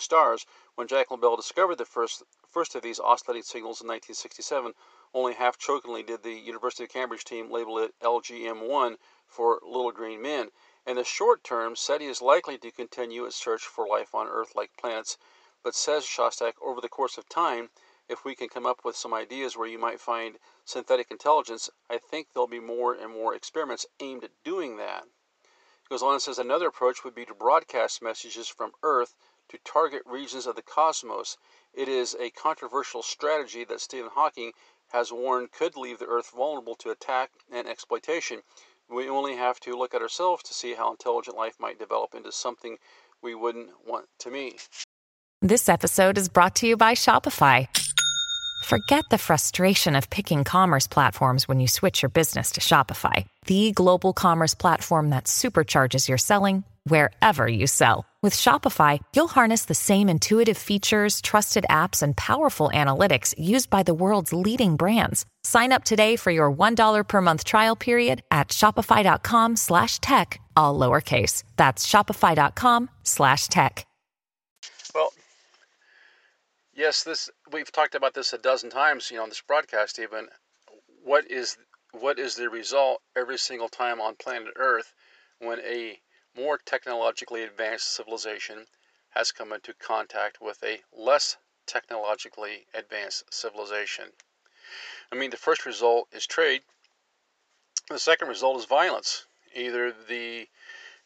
stars. 0.00 0.46
When 0.74 0.86
Jacqueline 0.86 1.20
Bell 1.20 1.36
discovered 1.36 1.76
the 1.76 1.84
first, 1.84 2.22
first 2.48 2.74
of 2.74 2.82
these 2.82 3.00
oscillating 3.00 3.42
signals 3.42 3.80
in 3.80 3.88
1967, 3.88 4.74
only 5.14 5.34
half 5.34 5.58
chokingly 5.58 6.02
did 6.02 6.22
the 6.22 6.34
University 6.34 6.84
of 6.84 6.90
Cambridge 6.90 7.24
team 7.24 7.50
label 7.50 7.78
it 7.78 7.98
LGM1 8.00 8.98
for 9.26 9.60
little 9.62 9.92
green 9.92 10.22
men. 10.22 10.50
In 10.86 10.96
the 10.96 11.04
short 11.04 11.44
term, 11.44 11.76
SETI 11.76 12.06
is 12.06 12.22
likely 12.22 12.58
to 12.58 12.70
continue 12.70 13.24
its 13.24 13.36
search 13.36 13.62
for 13.62 13.86
life 13.86 14.14
on 14.14 14.26
Earth 14.26 14.54
like 14.54 14.76
planets, 14.76 15.18
but 15.62 15.74
says 15.74 16.06
Shostak, 16.06 16.54
over 16.62 16.80
the 16.80 16.88
course 16.88 17.18
of 17.18 17.28
time, 17.28 17.70
if 18.08 18.24
we 18.24 18.34
can 18.34 18.48
come 18.48 18.64
up 18.64 18.84
with 18.84 18.96
some 18.96 19.12
ideas 19.12 19.56
where 19.56 19.68
you 19.68 19.78
might 19.78 20.00
find 20.00 20.38
synthetic 20.64 21.10
intelligence, 21.10 21.68
I 21.90 21.98
think 21.98 22.28
there'll 22.32 22.46
be 22.46 22.60
more 22.60 22.94
and 22.94 23.12
more 23.12 23.34
experiments 23.34 23.84
aimed 24.00 24.24
at 24.24 24.42
doing 24.44 24.76
that. 24.76 25.04
He 25.82 25.88
goes 25.90 26.02
on 26.02 26.14
and 26.14 26.22
says 26.22 26.38
another 26.38 26.68
approach 26.68 27.04
would 27.04 27.14
be 27.14 27.26
to 27.26 27.34
broadcast 27.34 28.00
messages 28.00 28.48
from 28.48 28.72
Earth 28.82 29.14
to 29.48 29.58
target 29.64 30.02
regions 30.06 30.46
of 30.46 30.56
the 30.56 30.62
cosmos. 30.62 31.36
It 31.74 31.88
is 31.88 32.16
a 32.18 32.30
controversial 32.30 33.02
strategy 33.02 33.64
that 33.64 33.80
Stephen 33.80 34.10
Hawking 34.12 34.52
has 34.88 35.12
warned 35.12 35.52
could 35.52 35.76
leave 35.76 35.98
the 35.98 36.06
Earth 36.06 36.30
vulnerable 36.34 36.74
to 36.76 36.90
attack 36.90 37.30
and 37.52 37.68
exploitation. 37.68 38.40
We 38.90 39.08
only 39.08 39.36
have 39.36 39.60
to 39.60 39.76
look 39.76 39.94
at 39.94 40.02
ourselves 40.02 40.42
to 40.44 40.54
see 40.54 40.74
how 40.74 40.90
intelligent 40.90 41.36
life 41.36 41.56
might 41.60 41.78
develop 41.78 42.14
into 42.14 42.32
something 42.32 42.78
we 43.22 43.34
wouldn't 43.34 43.70
want 43.86 44.06
to 44.20 44.30
meet. 44.30 44.68
This 45.42 45.68
episode 45.68 46.18
is 46.18 46.28
brought 46.28 46.56
to 46.56 46.66
you 46.66 46.76
by 46.76 46.94
Shopify. 46.94 47.68
Forget 48.64 49.04
the 49.10 49.18
frustration 49.18 49.94
of 49.94 50.10
picking 50.10 50.42
commerce 50.42 50.86
platforms 50.86 51.46
when 51.46 51.60
you 51.60 51.68
switch 51.68 52.02
your 52.02 52.08
business 52.08 52.50
to 52.52 52.60
Shopify, 52.60 53.26
the 53.46 53.72
global 53.72 54.12
commerce 54.12 54.54
platform 54.54 55.10
that 55.10 55.24
supercharges 55.24 56.08
your 56.08 56.18
selling 56.18 56.64
wherever 56.88 57.46
you 57.46 57.66
sell. 57.68 58.04
With 58.20 58.34
Shopify, 58.34 58.98
you'll 59.14 59.28
harness 59.28 59.66
the 59.66 59.74
same 59.74 60.08
intuitive 60.08 60.58
features, 60.58 61.20
trusted 61.20 61.64
apps, 61.70 62.02
and 62.02 62.16
powerful 62.16 62.68
analytics 62.74 63.32
used 63.38 63.70
by 63.70 63.84
the 63.84 63.94
world's 63.94 64.32
leading 64.32 64.74
brands. 64.74 65.24
Sign 65.44 65.70
up 65.70 65.84
today 65.84 66.16
for 66.16 66.32
your 66.32 66.52
$1 66.52 67.06
per 67.06 67.20
month 67.20 67.44
trial 67.44 67.76
period 67.76 68.22
at 68.32 68.48
shopify.com 68.48 69.54
slash 69.54 70.00
tech, 70.00 70.40
all 70.56 70.76
lowercase. 70.76 71.44
That's 71.56 71.86
shopify.com 71.86 72.90
slash 73.04 73.46
tech. 73.46 73.86
Well, 74.94 75.12
yes, 76.74 77.04
this 77.04 77.30
we've 77.52 77.70
talked 77.70 77.94
about 77.94 78.14
this 78.14 78.32
a 78.32 78.38
dozen 78.38 78.70
times, 78.70 79.10
you 79.10 79.18
know, 79.18 79.22
on 79.22 79.28
this 79.28 79.42
broadcast 79.42 80.00
even. 80.00 80.26
What 81.04 81.30
is 81.30 81.56
what 81.92 82.18
is 82.18 82.34
the 82.34 82.50
result 82.50 83.00
every 83.16 83.38
single 83.38 83.68
time 83.68 84.00
on 84.00 84.16
planet 84.16 84.54
Earth 84.56 84.92
when 85.38 85.60
a 85.60 85.98
more 86.38 86.58
technologically 86.58 87.42
advanced 87.42 87.92
civilization 87.92 88.66
has 89.10 89.32
come 89.32 89.52
into 89.52 89.74
contact 89.74 90.40
with 90.40 90.62
a 90.62 90.80
less 90.96 91.36
technologically 91.66 92.66
advanced 92.72 93.24
civilization. 93.32 94.12
I 95.10 95.16
mean, 95.16 95.30
the 95.30 95.36
first 95.36 95.66
result 95.66 96.08
is 96.12 96.26
trade. 96.26 96.62
The 97.88 97.98
second 97.98 98.28
result 98.28 98.58
is 98.58 98.66
violence. 98.66 99.26
Either 99.54 99.90
the 99.90 100.48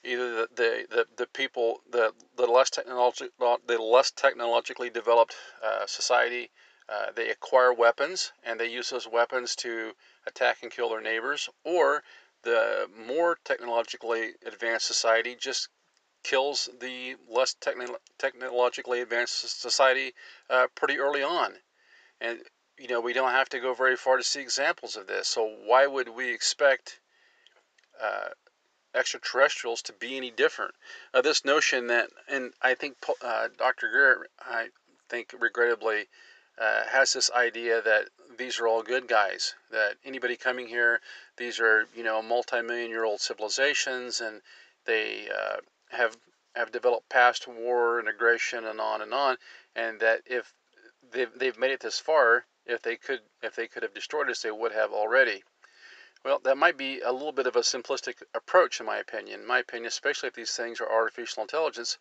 either 0.05 0.35
the 0.35 0.49
the, 0.55 0.87
the, 0.91 1.07
the 1.17 1.27
people 1.27 1.81
the 1.91 2.13
the 2.37 2.47
less 2.47 2.71
technology 2.71 3.29
the 3.39 3.79
less 3.79 4.11
technologically 4.11 4.91
developed 4.91 5.37
uh, 5.65 5.87
society 5.87 6.51
uh, 6.89 7.13
they 7.15 7.31
acquire 7.31 7.73
weapons 7.73 8.33
and 8.43 8.59
they 8.59 8.67
use 8.67 8.91
those 8.91 9.07
weapons 9.07 9.55
to 9.57 9.95
attack 10.27 10.59
and 10.63 10.71
kill 10.73 10.91
their 10.91 11.01
neighbors, 11.01 11.49
or 11.65 12.03
the 12.43 12.89
more 13.07 13.39
technologically 13.45 14.33
advanced 14.45 14.87
society 14.87 15.37
just 15.39 15.69
kills 16.23 16.69
the 16.81 17.17
less 17.29 17.55
techni- 17.55 17.97
technologically 18.19 19.01
advanced 19.01 19.61
society 19.61 20.15
uh, 20.51 20.67
pretty 20.75 20.99
early 20.99 21.23
on. 21.23 21.55
And, 22.21 22.41
you 22.79 22.89
know, 22.89 23.01
we 23.01 23.13
don't 23.13 23.33
have 23.33 23.49
to 23.51 23.61
go 23.61 23.75
very 23.75 23.97
far 23.97 24.17
to 24.17 24.23
see 24.23 24.41
examples 24.41 24.97
of 24.97 25.07
this. 25.07 25.29
So, 25.29 25.45
why 25.67 25.87
would 25.87 26.09
we 26.09 26.33
expect 26.33 27.01
uh, 28.01 28.29
extraterrestrials 28.95 29.83
to 29.83 29.93
be 29.93 30.17
any 30.17 30.31
different? 30.31 30.75
Uh, 31.13 31.23
this 31.23 31.45
notion 31.45 31.89
that, 31.89 32.11
and 32.29 32.53
I 32.63 32.75
think 32.75 32.97
uh, 33.21 33.49
Dr. 33.59 33.91
Garrett, 33.91 34.31
I 34.41 34.69
think 35.09 35.35
regrettably, 35.39 36.09
uh, 36.61 36.85
has 36.87 37.13
this 37.13 37.31
idea 37.31 37.83
that 37.83 38.09
these 38.39 38.61
are 38.61 38.67
all 38.67 38.83
good 38.83 39.09
guys. 39.09 39.55
That 39.71 39.97
anybody 40.05 40.37
coming 40.37 40.69
here, 40.69 41.01
these 41.37 41.61
are 41.61 41.87
you 41.95 42.03
know 42.03 42.23
multi-million-year-old 42.23 43.21
civilizations, 43.21 44.21
and 44.21 44.43
they 44.85 45.29
uh, 45.29 45.57
have 45.91 46.17
have 46.55 46.73
developed 46.73 47.09
past 47.09 47.49
war 47.49 47.99
and 47.99 48.09
aggression 48.09 48.65
and 48.67 48.81
on 48.81 49.03
and 49.03 49.15
on, 49.15 49.37
and 49.75 50.01
that 50.01 50.23
if 50.27 50.53
they've, 51.11 51.31
they've 51.37 51.59
made 51.59 51.71
it 51.71 51.81
this 51.81 51.99
far, 51.99 52.45
if 52.67 52.83
they 52.83 52.97
could 52.97 53.21
if 53.43 53.57
they 53.57 53.67
could 53.69 53.83
have 53.83 53.95
destroyed 53.95 54.31
us, 54.31 54.43
they 54.43 54.51
would 54.51 54.73
have 54.73 54.93
already. 54.93 55.43
Well, 56.25 56.39
that 56.45 56.57
might 56.57 56.77
be 56.77 57.01
a 57.01 57.13
little 57.13 57.33
bit 57.33 57.49
of 57.49 57.57
a 57.57 57.61
simplistic 57.61 58.23
approach, 58.33 58.79
in 58.79 58.87
my 58.87 58.99
opinion. 58.99 59.41
In 59.41 59.47
my 59.47 59.59
opinion, 59.59 59.89
especially 59.89 60.29
if 60.29 60.35
these 60.35 60.55
things 60.55 60.81
are 60.81 60.91
artificial 60.91 61.43
intelligence, 61.43 61.99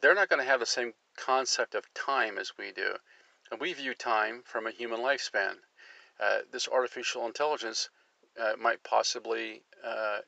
they're 0.00 0.14
not 0.14 0.30
going 0.30 0.40
to 0.40 0.48
have 0.48 0.60
the 0.60 0.66
same 0.66 0.94
concept 1.16 1.74
of 1.74 1.92
time 1.92 2.38
as 2.38 2.56
we 2.56 2.72
do. 2.72 2.96
And 3.48 3.60
we 3.60 3.72
view 3.72 3.94
time 3.94 4.42
from 4.44 4.66
a 4.66 4.72
human 4.72 5.00
lifespan. 5.00 5.54
Uh, 6.18 6.40
this 6.50 6.66
artificial 6.66 7.26
intelligence 7.26 7.90
uh, 8.36 8.54
might 8.58 8.82
possibly 8.82 9.62
uh, 9.84 10.18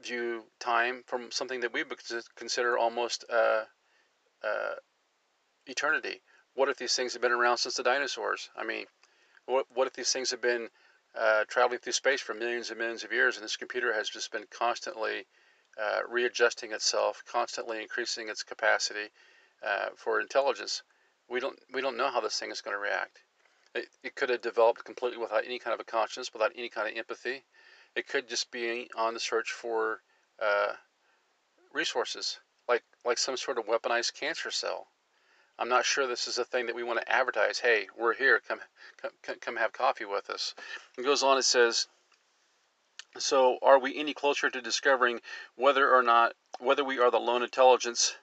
view 0.00 0.44
time 0.60 1.02
from 1.06 1.32
something 1.32 1.60
that 1.60 1.72
we 1.72 1.82
would 1.82 1.98
consider 2.36 2.78
almost 2.78 3.24
uh, 3.28 3.64
uh, 4.44 4.74
eternity. 5.66 6.22
What 6.54 6.68
if 6.68 6.76
these 6.76 6.94
things 6.94 7.14
have 7.14 7.22
been 7.22 7.32
around 7.32 7.58
since 7.58 7.74
the 7.74 7.82
dinosaurs? 7.82 8.48
I 8.56 8.64
mean, 8.64 8.86
what, 9.46 9.66
what 9.74 9.88
if 9.88 9.94
these 9.94 10.12
things 10.12 10.30
have 10.30 10.40
been 10.40 10.68
uh, 11.18 11.44
traveling 11.48 11.80
through 11.80 11.94
space 11.94 12.20
for 12.20 12.34
millions 12.34 12.70
and 12.70 12.78
millions 12.78 13.02
of 13.02 13.12
years 13.12 13.36
and 13.36 13.44
this 13.44 13.56
computer 13.56 13.92
has 13.92 14.08
just 14.08 14.30
been 14.30 14.46
constantly 14.50 15.26
readjusting 16.08 16.72
itself, 16.72 17.24
constantly 17.26 17.82
increasing 17.82 18.28
its 18.28 18.44
capacity 18.44 19.10
for 19.96 20.20
intelligence? 20.20 20.82
We 21.30 21.40
don't 21.40 21.58
we 21.72 21.80
don't 21.80 21.96
know 21.96 22.10
how 22.10 22.20
this 22.20 22.38
thing 22.38 22.50
is 22.50 22.60
going 22.60 22.76
to 22.76 22.80
react. 22.80 23.18
It, 23.74 23.86
it 24.02 24.14
could 24.16 24.30
have 24.30 24.42
developed 24.42 24.84
completely 24.84 25.18
without 25.18 25.44
any 25.44 25.58
kind 25.58 25.74
of 25.74 25.80
a 25.80 25.84
conscience, 25.84 26.32
without 26.32 26.52
any 26.56 26.68
kind 26.68 26.90
of 26.90 26.98
empathy. 26.98 27.44
It 27.94 28.08
could 28.08 28.28
just 28.28 28.50
be 28.50 28.90
on 28.96 29.14
the 29.14 29.20
search 29.20 29.52
for 29.52 30.00
uh, 30.42 30.72
resources, 31.72 32.40
like 32.68 32.82
like 33.04 33.18
some 33.18 33.36
sort 33.36 33.58
of 33.58 33.66
weaponized 33.66 34.14
cancer 34.14 34.50
cell. 34.50 34.88
I'm 35.58 35.68
not 35.68 35.84
sure 35.84 36.06
this 36.06 36.26
is 36.26 36.38
a 36.38 36.44
thing 36.44 36.66
that 36.66 36.74
we 36.74 36.82
want 36.82 37.00
to 37.00 37.12
advertise. 37.12 37.58
Hey, 37.58 37.86
we're 37.96 38.14
here. 38.14 38.40
Come 38.48 38.60
come 39.22 39.36
come 39.40 39.56
have 39.56 39.72
coffee 39.72 40.06
with 40.06 40.30
us. 40.30 40.54
It 40.98 41.04
goes 41.04 41.22
on. 41.22 41.38
It 41.38 41.44
says. 41.44 41.86
So, 43.18 43.58
are 43.60 43.80
we 43.80 43.98
any 43.98 44.14
closer 44.14 44.48
to 44.48 44.60
discovering 44.60 45.20
whether 45.56 45.92
or 45.92 46.02
not 46.02 46.32
whether 46.60 46.84
we 46.84 47.00
are 47.00 47.10
the 47.10 47.18
lone 47.18 47.42
intelligence 47.42 48.14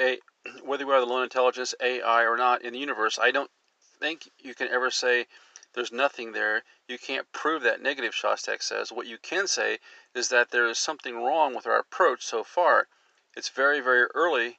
a 0.00 0.18
whether 0.62 0.86
we 0.86 0.92
are 0.92 1.00
the 1.00 1.06
lone 1.06 1.22
intelligence, 1.22 1.74
AI, 1.80 2.24
or 2.26 2.36
not 2.36 2.62
in 2.62 2.74
the 2.74 2.78
universe, 2.78 3.18
I 3.18 3.30
don't 3.30 3.50
think 3.98 4.30
you 4.38 4.54
can 4.54 4.68
ever 4.68 4.90
say 4.90 5.26
there's 5.72 5.92
nothing 5.92 6.32
there. 6.32 6.64
You 6.86 6.98
can't 6.98 7.32
prove 7.32 7.62
that 7.62 7.80
negative, 7.80 8.14
Shostak 8.14 8.62
says. 8.62 8.92
What 8.92 9.06
you 9.06 9.16
can 9.18 9.46
say 9.46 9.78
is 10.14 10.28
that 10.28 10.50
there 10.50 10.66
is 10.66 10.78
something 10.78 11.16
wrong 11.16 11.54
with 11.54 11.66
our 11.66 11.78
approach 11.78 12.24
so 12.24 12.44
far. 12.44 12.88
It's 13.34 13.48
very, 13.48 13.80
very 13.80 14.06
early 14.14 14.58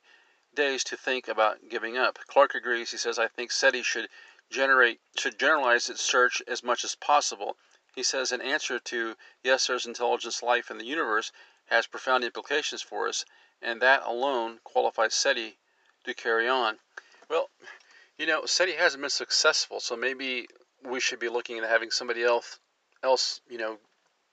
days 0.55 0.83
to 0.85 0.97
think 0.97 1.27
about 1.27 1.69
giving 1.69 1.97
up. 1.97 2.17
Clark 2.27 2.55
agrees. 2.55 2.91
He 2.91 2.97
says, 2.97 3.19
I 3.19 3.27
think 3.27 3.51
SETI 3.51 3.83
should 3.83 4.09
generate 4.49 4.99
should 5.17 5.37
generalize 5.39 5.89
its 5.89 6.01
search 6.01 6.41
as 6.47 6.63
much 6.63 6.83
as 6.83 6.95
possible. 6.95 7.57
He 7.93 8.03
says 8.03 8.31
an 8.31 8.41
answer 8.41 8.79
to 8.79 9.15
yes, 9.43 9.67
there's 9.67 9.85
intelligence 9.85 10.41
life 10.41 10.71
in 10.71 10.77
the 10.77 10.85
universe 10.85 11.31
has 11.65 11.87
profound 11.87 12.23
implications 12.23 12.81
for 12.81 13.07
us, 13.07 13.25
and 13.61 13.81
that 13.81 14.03
alone 14.03 14.59
qualifies 14.63 15.13
SETI 15.13 15.57
to 16.05 16.13
carry 16.13 16.47
on. 16.47 16.77
Well, 17.29 17.49
you 18.17 18.25
know, 18.25 18.45
SETI 18.45 18.73
hasn't 18.73 19.01
been 19.01 19.09
successful, 19.09 19.79
so 19.79 19.95
maybe 19.95 20.47
we 20.83 20.99
should 20.99 21.19
be 21.19 21.29
looking 21.29 21.57
at 21.57 21.69
having 21.69 21.91
somebody 21.91 22.23
else, 22.23 22.59
else, 23.03 23.41
you 23.49 23.57
know, 23.57 23.77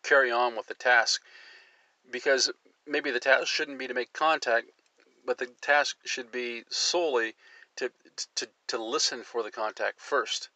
carry 0.02 0.30
on 0.30 0.56
with 0.56 0.66
the 0.66 0.74
task, 0.74 1.20
because 2.10 2.50
maybe 2.86 3.10
the 3.10 3.20
task 3.20 3.46
shouldn't 3.46 3.78
be 3.78 3.88
to 3.88 3.94
make 3.94 4.12
contact, 4.12 4.66
but 5.24 5.38
the 5.38 5.46
task 5.60 5.96
should 6.04 6.30
be 6.30 6.64
solely 6.70 7.34
to 7.76 7.90
to 8.36 8.48
to 8.68 8.82
listen 8.82 9.22
for 9.22 9.42
the 9.42 9.50
contact 9.50 10.00
first, 10.00 10.50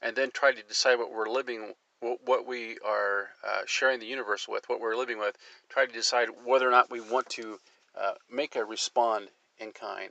and 0.00 0.16
then 0.16 0.30
try 0.30 0.52
to 0.52 0.62
decide 0.62 0.98
what 0.98 1.12
we're 1.12 1.28
living, 1.28 1.74
what 2.00 2.46
we 2.46 2.78
are 2.84 3.28
uh, 3.46 3.62
sharing 3.66 4.00
the 4.00 4.06
universe 4.06 4.48
with, 4.48 4.68
what 4.68 4.80
we're 4.80 4.96
living 4.96 5.18
with. 5.18 5.36
Try 5.68 5.86
to 5.86 5.92
decide 5.92 6.28
whether 6.44 6.66
or 6.66 6.70
not 6.70 6.90
we 6.90 7.00
want 7.00 7.28
to 7.30 7.58
uh, 8.00 8.14
make 8.30 8.56
a 8.56 8.64
respond 8.64 9.28
in 9.58 9.72
kind. 9.72 10.10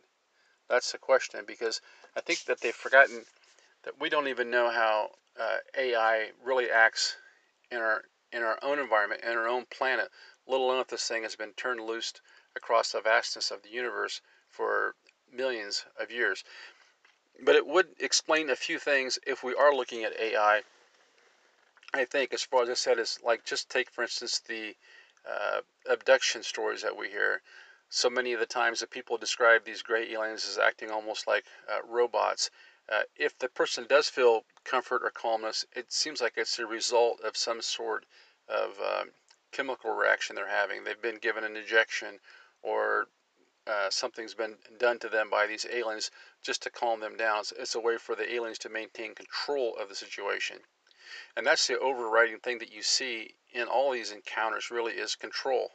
That's 0.71 0.93
the 0.93 0.97
question 0.97 1.41
because 1.45 1.81
I 2.15 2.21
think 2.21 2.45
that 2.45 2.61
they've 2.61 2.73
forgotten 2.73 3.25
that 3.83 3.99
we 3.99 4.07
don't 4.09 4.29
even 4.29 4.49
know 4.49 4.69
how 4.69 5.09
uh, 5.37 5.57
AI 5.77 6.29
really 6.41 6.71
acts 6.71 7.17
in 7.69 7.79
our 7.79 8.03
in 8.31 8.41
our 8.41 8.57
own 8.63 8.79
environment, 8.79 9.21
in 9.21 9.37
our 9.37 9.49
own 9.49 9.65
planet, 9.65 10.07
let 10.47 10.61
alone 10.61 10.79
if 10.79 10.87
this 10.87 11.05
thing 11.05 11.23
has 11.23 11.35
been 11.35 11.51
turned 11.57 11.81
loose 11.81 12.13
across 12.55 12.93
the 12.93 13.01
vastness 13.01 13.51
of 13.51 13.61
the 13.63 13.69
universe 13.69 14.21
for 14.49 14.95
millions 15.33 15.83
of 15.99 16.09
years. 16.09 16.45
But 17.43 17.57
it 17.57 17.67
would 17.67 17.87
explain 17.99 18.49
a 18.49 18.55
few 18.55 18.79
things 18.79 19.19
if 19.27 19.43
we 19.43 19.53
are 19.53 19.75
looking 19.75 20.05
at 20.05 20.17
AI. 20.17 20.61
I 21.93 22.05
think, 22.05 22.33
as 22.33 22.43
far 22.43 22.63
as 22.63 22.69
I 22.69 22.75
said, 22.75 22.97
is 22.97 23.19
like 23.21 23.43
just 23.43 23.69
take 23.69 23.91
for 23.91 24.03
instance 24.03 24.39
the 24.47 24.73
uh, 25.29 25.59
abduction 25.89 26.43
stories 26.43 26.81
that 26.83 26.95
we 26.95 27.09
hear, 27.09 27.41
so 27.93 28.09
many 28.09 28.31
of 28.31 28.39
the 28.39 28.45
times 28.45 28.79
that 28.79 28.89
people 28.89 29.17
describe 29.17 29.65
these 29.65 29.81
gray 29.81 30.09
aliens 30.13 30.47
as 30.47 30.57
acting 30.57 30.89
almost 30.89 31.27
like 31.27 31.43
uh, 31.69 31.81
robots. 31.85 32.49
Uh, 32.89 33.01
if 33.17 33.37
the 33.37 33.49
person 33.49 33.85
does 33.85 34.07
feel 34.07 34.45
comfort 34.63 35.01
or 35.03 35.09
calmness, 35.09 35.65
it 35.75 35.91
seems 35.91 36.21
like 36.21 36.37
it's 36.37 36.57
a 36.57 36.65
result 36.65 37.19
of 37.19 37.35
some 37.35 37.61
sort 37.61 38.05
of 38.47 38.79
um, 38.79 39.11
chemical 39.51 39.91
reaction 39.91 40.37
they're 40.37 40.47
having. 40.47 40.85
They've 40.85 41.01
been 41.01 41.17
given 41.17 41.43
an 41.43 41.57
injection 41.57 42.21
or 42.61 43.09
uh, 43.67 43.89
something's 43.89 44.35
been 44.35 44.55
done 44.79 44.97
to 44.99 45.09
them 45.09 45.29
by 45.29 45.45
these 45.45 45.65
aliens 45.69 46.11
just 46.41 46.63
to 46.63 46.69
calm 46.69 47.01
them 47.01 47.17
down. 47.17 47.43
It's 47.59 47.75
a 47.75 47.79
way 47.81 47.97
for 47.97 48.15
the 48.15 48.33
aliens 48.33 48.59
to 48.59 48.69
maintain 48.69 49.15
control 49.15 49.75
of 49.75 49.89
the 49.89 49.95
situation. 49.95 50.59
And 51.35 51.45
that's 51.45 51.67
the 51.67 51.77
overriding 51.77 52.39
thing 52.39 52.59
that 52.59 52.71
you 52.71 52.83
see 52.83 53.35
in 53.51 53.67
all 53.67 53.91
these 53.91 54.11
encounters 54.11 54.71
really 54.71 54.93
is 54.93 55.15
control. 55.15 55.73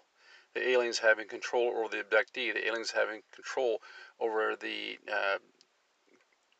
The 0.56 0.70
aliens 0.70 1.00
having 1.00 1.28
control 1.28 1.74
over 1.76 1.88
the 1.94 2.02
abductee, 2.02 2.50
the 2.50 2.66
aliens 2.66 2.92
having 2.92 3.20
control 3.30 3.82
over 4.18 4.56
the 4.56 4.98
uh, 5.06 5.36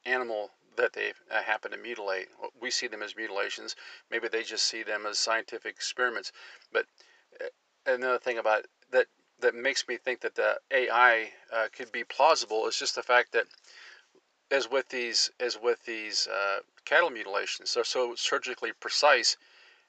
animal 0.04 0.50
that 0.76 0.92
they 0.92 1.14
uh, 1.30 1.42
happen 1.42 1.70
to 1.70 1.78
mutilate. 1.78 2.28
We 2.60 2.70
see 2.70 2.88
them 2.88 3.02
as 3.02 3.16
mutilations. 3.16 3.74
Maybe 4.10 4.28
they 4.28 4.42
just 4.42 4.66
see 4.66 4.82
them 4.82 5.06
as 5.06 5.18
scientific 5.18 5.74
experiments. 5.76 6.30
But 6.70 6.84
uh, 7.40 7.46
another 7.86 8.18
thing 8.18 8.36
about 8.36 8.66
that 8.90 9.06
that 9.40 9.54
makes 9.54 9.88
me 9.88 9.96
think 9.96 10.20
that 10.20 10.34
the 10.34 10.60
AI 10.70 11.32
uh, 11.50 11.68
could 11.72 11.90
be 11.90 12.04
plausible 12.04 12.66
is 12.66 12.78
just 12.78 12.96
the 12.96 13.02
fact 13.02 13.32
that, 13.32 13.46
as 14.50 14.70
with 14.70 14.90
these 14.90 15.30
as 15.40 15.58
with 15.58 15.86
these 15.86 16.26
uh, 16.26 16.58
cattle 16.84 17.08
mutilations, 17.08 17.72
they're 17.72 17.82
so 17.82 18.14
surgically 18.14 18.72
precise. 18.78 19.38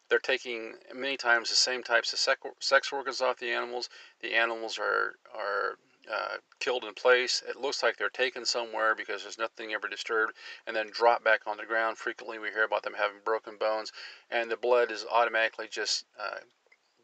They're 0.09 0.19
taking 0.19 0.75
many 0.93 1.17
times 1.17 1.49
the 1.49 1.55
same 1.55 1.83
types 1.83 2.13
of 2.13 2.19
sex 2.59 2.93
organs 2.93 3.21
off 3.21 3.37
the 3.37 3.51
animals. 3.51 3.89
The 4.21 4.35
animals 4.35 4.79
are 4.79 5.15
are 5.35 5.77
uh, 6.11 6.37
killed 6.59 6.85
in 6.85 6.93
place. 6.93 7.43
It 7.47 7.57
looks 7.57 7.83
like 7.83 7.97
they're 7.97 8.09
taken 8.09 8.45
somewhere 8.45 8.95
because 8.95 9.23
there's 9.23 9.37
nothing 9.37 9.73
ever 9.73 9.89
disturbed, 9.89 10.33
and 10.65 10.75
then 10.75 10.89
drop 10.89 11.23
back 11.23 11.41
on 11.45 11.57
the 11.57 11.65
ground. 11.65 11.97
Frequently, 11.97 12.39
we 12.39 12.49
hear 12.49 12.63
about 12.63 12.83
them 12.83 12.93
having 12.93 13.17
broken 13.25 13.57
bones, 13.57 13.91
and 14.31 14.49
the 14.49 14.55
blood 14.55 14.91
is 14.91 15.05
automatically 15.11 15.67
just 15.69 16.05
uh, 16.17 16.37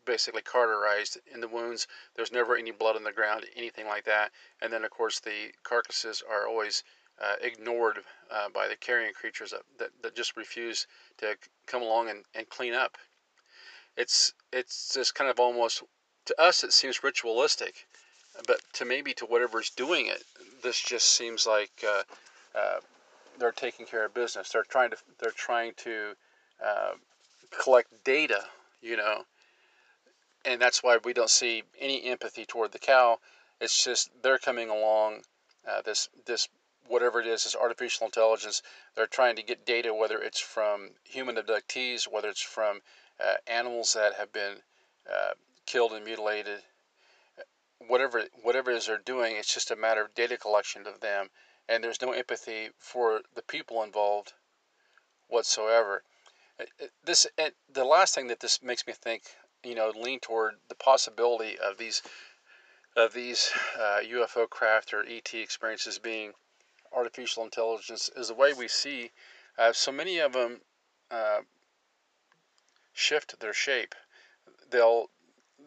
basically 0.06 0.42
cauterized 0.42 1.18
in 1.34 1.42
the 1.42 1.48
wounds. 1.48 1.88
There's 2.16 2.32
never 2.32 2.56
any 2.56 2.72
blood 2.72 2.96
on 2.96 3.04
the 3.04 3.12
ground, 3.12 3.46
anything 3.56 3.88
like 3.88 4.06
that. 4.06 4.32
And 4.62 4.72
then, 4.72 4.84
of 4.84 4.92
course, 4.92 5.20
the 5.20 5.54
carcasses 5.64 6.24
are 6.30 6.48
always 6.48 6.84
uh, 7.22 7.36
ignored 7.42 8.00
uh, 8.32 8.50
by 8.54 8.68
the 8.68 8.76
carrion 8.76 9.14
creatures 9.14 9.52
that, 9.52 9.62
that, 9.78 9.90
that, 10.02 10.16
just 10.16 10.36
refuse 10.36 10.88
to 11.18 11.36
come 11.68 11.82
along 11.82 12.10
and, 12.10 12.24
and 12.36 12.50
clean 12.50 12.74
up. 12.74 12.98
It's 13.96 14.34
it's 14.52 14.94
just 14.94 15.14
kind 15.14 15.30
of 15.30 15.40
almost 15.40 15.84
to 16.26 16.42
us 16.42 16.64
it 16.64 16.74
seems 16.74 17.04
ritualistic, 17.04 17.86
but 18.48 18.60
to 18.74 18.86
maybe 18.86 19.14
to 19.14 19.26
whatever's 19.26 19.70
doing 19.70 20.08
it, 20.08 20.24
this 20.64 20.82
just 20.82 21.16
seems 21.16 21.46
like 21.46 21.72
uh, 21.88 22.04
uh 22.58 22.80
they're 23.40 23.52
taking 23.52 23.86
care 23.86 24.06
of 24.06 24.14
business. 24.14 24.50
They're 24.50 24.64
trying 24.64 24.92
to 24.92 24.98
they're 25.20 25.32
trying 25.32 25.74
to 25.78 26.14
uh, 26.66 26.94
collect 27.52 28.04
data, 28.04 28.44
you 28.82 28.98
know, 28.98 29.24
and 30.46 30.62
that's 30.62 30.84
why 30.84 30.98
we 31.04 31.14
don't 31.14 31.30
see 31.30 31.64
any 31.80 32.04
empathy 32.06 32.46
toward 32.46 32.72
the 32.72 32.80
cow. 32.80 33.20
It's 33.62 33.84
just 33.84 34.10
they're 34.24 34.40
coming 34.40 34.70
along. 34.70 35.22
Uh, 35.70 35.82
this 35.82 36.10
this 36.26 36.50
whatever 36.88 37.20
it 37.20 37.28
is, 37.28 37.44
this 37.44 37.56
artificial 37.56 38.06
intelligence. 38.06 38.62
They're 38.96 39.08
trying 39.08 39.36
to 39.38 39.44
get 39.44 39.66
data, 39.66 39.94
whether 39.94 40.22
it's 40.22 40.40
from 40.40 40.92
human 41.04 41.36
abductees, 41.36 42.08
whether 42.08 42.30
it's 42.30 42.42
from 42.42 42.82
uh, 43.24 43.36
animals 43.48 43.94
that 43.94 44.16
have 44.16 44.32
been 44.32 44.58
uh, 45.10 45.34
killed 45.66 45.94
and 45.94 46.06
mutilated. 46.06 46.64
Whatever 47.80 48.24
whatever 48.42 48.72
it 48.72 48.78
is 48.78 48.88
they're 48.88 48.98
doing, 48.98 49.36
it's 49.36 49.54
just 49.54 49.72
a 49.72 49.76
matter 49.76 50.02
of 50.02 50.16
data 50.16 50.38
collection 50.38 50.88
of 50.88 51.02
them, 51.02 51.30
and 51.68 51.84
there's 51.84 52.02
no 52.02 52.12
empathy 52.12 52.70
for 52.78 53.22
the 53.36 53.42
people 53.42 53.84
involved 53.84 54.34
whatsoever. 55.28 56.04
Uh, 56.60 56.64
uh, 56.82 56.88
this 57.04 57.28
the 57.70 57.84
last 57.84 58.16
thing 58.16 58.28
that 58.28 58.40
this 58.40 58.62
makes 58.62 58.88
me 58.88 58.94
think 58.94 59.24
you 59.64 59.76
know, 59.76 59.92
lean 59.96 60.20
toward 60.20 60.56
the 60.68 60.76
possibility 60.76 61.58
of 61.58 61.78
these 61.78 62.02
of 62.96 63.14
these 63.14 63.52
uh, 63.76 64.00
UFO 64.04 64.48
craft 64.48 64.94
or 64.94 65.04
ET 65.08 65.34
experiences 65.34 65.98
being 65.98 66.34
artificial 66.96 67.44
intelligence 67.44 68.10
is 68.16 68.28
the 68.28 68.34
way 68.34 68.54
we 68.54 68.68
see 68.68 69.12
uh, 69.58 69.72
so 69.72 69.92
many 69.92 70.20
of 70.20 70.34
them 70.34 70.62
uh, 71.12 71.42
shift 72.94 73.40
their 73.40 73.54
shape. 73.54 73.96
They'll 74.70 75.10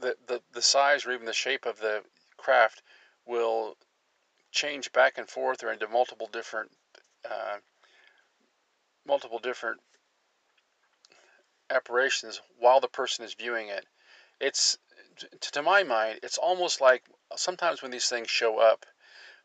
the, 0.00 0.16
the 0.26 0.42
the 0.52 0.62
size 0.62 1.06
or 1.06 1.12
even 1.12 1.26
the 1.26 1.32
shape 1.32 1.66
of 1.66 1.78
the 1.78 2.02
craft 2.36 2.82
will 3.24 3.76
change 4.50 4.92
back 4.92 5.18
and 5.18 5.28
forth 5.28 5.62
or 5.62 5.72
into 5.72 5.88
multiple 5.88 6.28
different 6.32 6.70
uh, 7.28 7.58
multiple 9.06 9.38
different 9.38 9.80
apparitions 11.70 12.40
while 12.58 12.80
the 12.80 12.88
person 12.88 13.24
is 13.24 13.34
viewing 13.34 13.68
it. 13.68 13.86
It's 14.40 14.78
to 15.40 15.62
my 15.62 15.82
mind, 15.82 16.20
it's 16.22 16.38
almost 16.38 16.80
like 16.80 17.04
sometimes 17.36 17.82
when 17.82 17.90
these 17.90 18.08
things 18.08 18.28
show 18.30 18.58
up, 18.58 18.84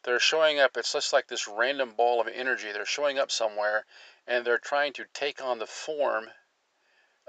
they're 0.04 0.20
showing 0.20 0.60
up. 0.60 0.78
It's 0.78 0.94
just 0.94 1.14
like 1.14 1.28
this 1.28 1.48
random 1.48 1.94
ball 1.96 2.22
of 2.22 2.28
energy. 2.28 2.72
They're 2.72 2.86
showing 2.86 3.20
up 3.20 3.32
somewhere, 3.32 3.86
and 4.28 4.46
they're 4.46 4.58
trying 4.58 4.94
to 4.94 5.06
take 5.14 5.42
on 5.42 5.60
the 5.60 5.68
form 5.68 6.30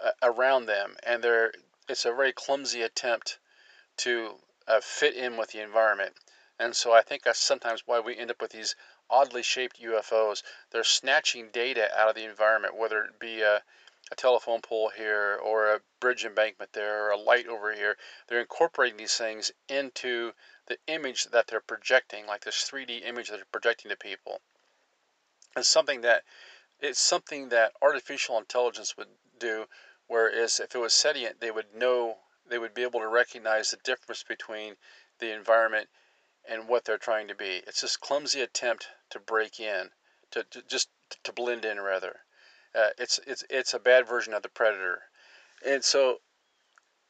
uh, 0.02 0.11
around 0.22 0.66
them, 0.66 0.96
and 1.02 1.22
they're 1.22 1.52
it's 1.88 2.04
a 2.04 2.12
very 2.12 2.32
clumsy 2.32 2.82
attempt 2.82 3.38
to 3.98 4.38
uh, 4.66 4.80
fit 4.80 5.14
in 5.14 5.37
with 5.37 5.50
the 5.50 5.61
environment. 5.61 6.14
And 6.58 6.74
so 6.76 6.92
I 6.92 7.02
think 7.02 7.22
that's 7.22 7.40
sometimes 7.40 7.82
why 7.87 8.00
we 8.00 8.16
end 8.16 8.30
up 8.30 8.40
with 8.40 8.52
these 8.52 8.76
oddly 9.11 9.42
shaped 9.42 9.80
UFOs. 9.80 10.42
They're 10.70 10.85
snatching 10.85 11.50
data 11.50 11.90
out 11.98 12.08
of 12.08 12.14
the 12.14 12.24
environment, 12.24 12.76
whether 12.76 13.04
it 13.04 13.18
be 13.18 13.42
a 13.42 13.62
a 14.11 14.14
telephone 14.14 14.61
pole 14.61 14.90
here 14.94 15.40
or 15.42 15.72
a 15.72 15.80
bridge 15.98 16.24
embankment 16.24 16.72
there 16.74 17.06
or 17.06 17.11
a 17.11 17.16
light 17.16 17.46
over 17.46 17.72
here. 17.72 17.96
They're 18.26 18.40
incorporating 18.40 18.98
these 18.98 19.16
things 19.16 19.50
into 19.68 20.32
the 20.72 20.92
image 20.92 21.24
that 21.24 21.46
they're 21.46 21.61
projecting, 21.61 22.26
like 22.26 22.44
this 22.44 22.68
3D 22.70 23.06
image 23.06 23.28
that 23.28 23.37
they're 23.37 23.44
projecting 23.52 23.90
to 23.90 23.96
people. 23.96 24.40
It's 25.54 25.68
something 25.68 26.00
that 26.00 26.22
it's 26.80 26.98
something 26.98 27.50
that 27.50 27.74
artificial 27.82 28.38
intelligence 28.38 28.96
would 28.96 29.08
do, 29.38 29.66
whereas 30.06 30.58
if 30.61 30.74
it 30.74 30.78
was 30.78 30.94
sentient, 30.94 31.40
they 31.40 31.50
would 31.50 31.74
know 31.74 32.16
they 32.48 32.58
would 32.58 32.72
be 32.72 32.82
able 32.82 33.00
to 33.00 33.08
recognize 33.08 33.70
the 33.70 33.76
difference 33.85 34.22
between 34.22 34.76
the 35.18 35.32
environment 35.32 35.88
and 36.48 36.68
what 36.68 36.85
they're 36.87 36.98
trying 36.98 37.28
to 37.28 37.35
be. 37.35 37.62
It's 37.66 37.82
this 37.82 37.98
clumsy 37.98 38.40
attempt 38.40 38.88
to 39.11 39.20
break 39.20 39.61
in, 39.61 39.90
to, 40.30 40.42
to 40.44 40.62
just 40.62 40.88
to 41.22 41.32
blend 41.32 41.66
in 41.66 41.80
rather. 41.80 42.20
Uh, 42.74 42.88
it's 42.96 43.20
it's 43.26 43.44
it's 43.50 43.74
a 43.74 43.78
bad 43.78 44.08
version 44.08 44.32
of 44.32 44.42
the 44.42 44.48
predator, 44.48 45.02
and 45.66 45.85
so 45.85 46.22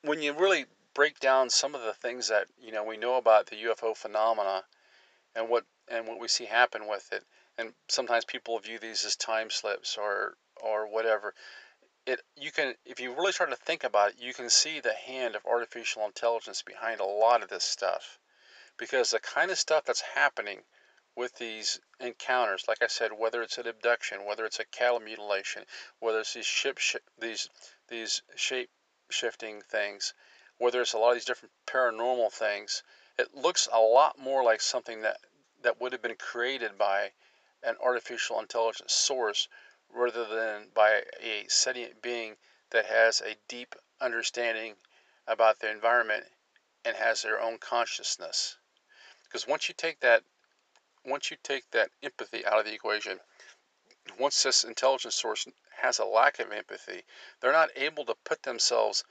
when 0.02 0.20
you 0.20 0.32
really 0.32 0.66
break 0.94 1.18
down 1.20 1.50
some 1.50 1.74
of 1.74 1.82
the 1.82 1.94
things 1.94 2.28
that 2.28 2.48
you 2.60 2.72
know 2.72 2.84
we 2.84 2.96
know 2.96 3.16
about 3.16 3.46
the 3.46 3.56
UFO 3.56 3.96
phenomena 3.96 4.64
and 5.34 5.48
what 5.48 5.64
and 5.88 6.06
what 6.06 6.20
we 6.20 6.28
see 6.28 6.44
happen 6.46 6.86
with 6.86 7.12
it, 7.12 7.24
and 7.58 7.74
sometimes 7.88 8.24
people 8.24 8.58
view 8.58 8.78
these 8.78 9.04
as 9.04 9.16
time 9.16 9.50
slips 9.50 9.96
or 9.96 10.36
or 10.62 10.86
whatever. 10.86 11.34
It 12.06 12.20
you 12.36 12.52
can 12.52 12.74
if 12.84 13.00
you 13.00 13.12
really 13.14 13.32
start 13.32 13.50
to 13.50 13.56
think 13.56 13.84
about 13.84 14.10
it, 14.10 14.20
you 14.20 14.34
can 14.34 14.50
see 14.50 14.80
the 14.80 14.94
hand 14.94 15.36
of 15.36 15.46
artificial 15.46 16.04
intelligence 16.04 16.62
behind 16.62 17.00
a 17.00 17.04
lot 17.04 17.42
of 17.42 17.48
this 17.48 17.64
stuff, 17.64 18.18
because 18.76 19.10
the 19.10 19.20
kind 19.20 19.50
of 19.50 19.58
stuff 19.58 19.84
that's 19.84 20.00
happening 20.00 20.62
with 21.14 21.34
these 21.36 21.80
encounters. 22.00 22.64
Like 22.66 22.82
I 22.82 22.86
said, 22.86 23.12
whether 23.12 23.42
it's 23.42 23.58
an 23.58 23.66
abduction, 23.66 24.24
whether 24.24 24.44
it's 24.44 24.60
a 24.60 24.64
cattle 24.64 25.00
mutilation, 25.00 25.64
whether 25.98 26.20
it's 26.20 26.34
these 26.34 26.46
ship 26.46 26.78
sh- 26.78 26.96
these 27.18 27.48
these 27.88 28.22
shape 28.34 28.70
shifting 29.10 29.60
things, 29.62 30.14
whether 30.58 30.80
it's 30.80 30.92
a 30.92 30.98
lot 30.98 31.10
of 31.10 31.16
these 31.16 31.24
different 31.24 31.52
paranormal 31.66 32.32
things, 32.32 32.82
it 33.18 33.34
looks 33.34 33.68
a 33.72 33.80
lot 33.80 34.18
more 34.18 34.42
like 34.42 34.60
something 34.60 35.02
that 35.02 35.18
that 35.62 35.80
would 35.80 35.92
have 35.92 36.02
been 36.02 36.16
created 36.16 36.76
by 36.76 37.12
an 37.62 37.76
artificial 37.80 38.40
intelligence 38.40 38.92
source 38.92 39.48
rather 39.88 40.24
than 40.24 40.68
by 40.74 41.04
a 41.20 41.46
sentient 41.48 42.02
being 42.02 42.36
that 42.70 42.86
has 42.86 43.20
a 43.20 43.36
deep 43.48 43.74
understanding 44.00 44.74
about 45.26 45.60
the 45.60 45.70
environment 45.70 46.24
and 46.84 46.96
has 46.96 47.22
their 47.22 47.40
own 47.40 47.58
consciousness. 47.58 48.56
Because 49.24 49.46
once 49.46 49.68
you 49.68 49.74
take 49.74 50.00
that 50.00 50.24
once 51.04 51.30
you 51.30 51.36
take 51.42 51.70
that 51.70 51.90
empathy 52.02 52.44
out 52.46 52.58
of 52.58 52.64
the 52.64 52.74
equation, 52.74 53.20
once 54.18 54.42
this 54.42 54.64
intelligence 54.64 55.14
source 55.14 55.46
has 55.70 55.98
a 55.98 56.04
lack 56.04 56.38
of 56.38 56.52
empathy, 56.52 57.02
they're 57.40 57.52
not 57.52 57.70
able 57.76 58.04
to 58.04 58.14
put 58.24 58.42
themselves 58.42 59.04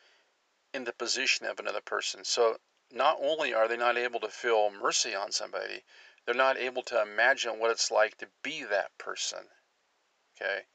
in 0.73 0.85
the 0.85 0.93
position 0.93 1.45
of 1.45 1.59
another 1.59 1.81
person. 1.81 2.23
So 2.23 2.59
not 2.91 3.17
only 3.21 3.53
are 3.53 3.67
they 3.67 3.77
not 3.77 3.97
able 3.97 4.19
to 4.21 4.29
feel 4.29 4.69
mercy 4.69 5.13
on 5.13 5.31
somebody, 5.31 5.83
they're 6.25 6.35
not 6.35 6.57
able 6.57 6.83
to 6.83 7.01
imagine 7.01 7.59
what 7.59 7.71
it's 7.71 7.91
like 7.91 8.17
to 8.17 8.27
be 8.43 8.63
that 8.63 8.97
person. 8.97 9.49
Okay? 10.35 10.67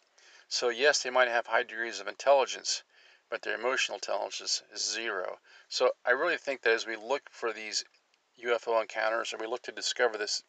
So 0.48 0.68
yes, 0.68 1.02
they 1.02 1.10
might 1.10 1.28
have 1.28 1.46
high 1.46 1.62
degrees 1.62 2.00
of 2.00 2.08
intelligence, 2.08 2.82
but 3.28 3.42
their 3.42 3.54
emotional 3.54 3.96
intelligence 3.96 4.62
is 4.72 4.82
zero. 4.82 5.40
So 5.68 5.96
I 6.04 6.10
really 6.10 6.36
think 6.36 6.62
that 6.62 6.72
as 6.72 6.86
we 6.86 6.96
look 6.96 7.30
for 7.30 7.52
these 7.52 7.84
UFO 8.42 8.80
encounters 8.80 9.32
or 9.32 9.38
we 9.38 9.46
look 9.46 9.62
to 9.62 9.72
discover 9.72 10.18
this 10.18 10.42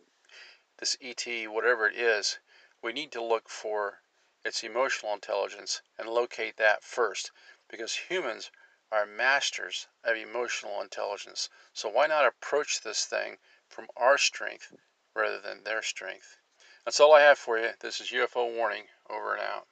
this 0.78 0.98
ET, 1.02 1.26
whatever 1.50 1.88
it 1.88 1.96
is, 1.96 2.38
we 2.84 2.94
need 2.94 3.12
to 3.14 3.24
look 3.24 3.50
for 3.50 4.02
its 4.46 4.64
emotional 4.64 5.14
intelligence 5.14 5.82
and 5.98 6.08
locate 6.08 6.58
that 6.58 6.84
first 6.84 7.32
because 7.68 7.96
humans 7.96 8.52
are 8.92 9.06
masters 9.06 9.88
of 10.04 10.16
emotional 10.16 10.82
intelligence. 10.82 11.50
So 11.74 11.90
why 11.90 12.08
not 12.08 12.26
approach 12.26 12.82
this 12.82 13.06
thing 13.06 13.38
from 13.68 13.88
our 13.96 14.18
strength 14.18 14.74
rather 15.14 15.40
than 15.40 15.64
their 15.64 15.82
strength? 15.82 16.38
That's 16.86 17.00
all 17.00 17.14
I 17.14 17.22
have 17.22 17.38
for 17.38 17.60
you. 17.60 17.72
This 17.80 18.00
is 18.00 18.12
UFO 18.12 18.56
Warning, 18.56 18.88
over 19.10 19.34
and 19.34 19.44
out. 19.44 19.68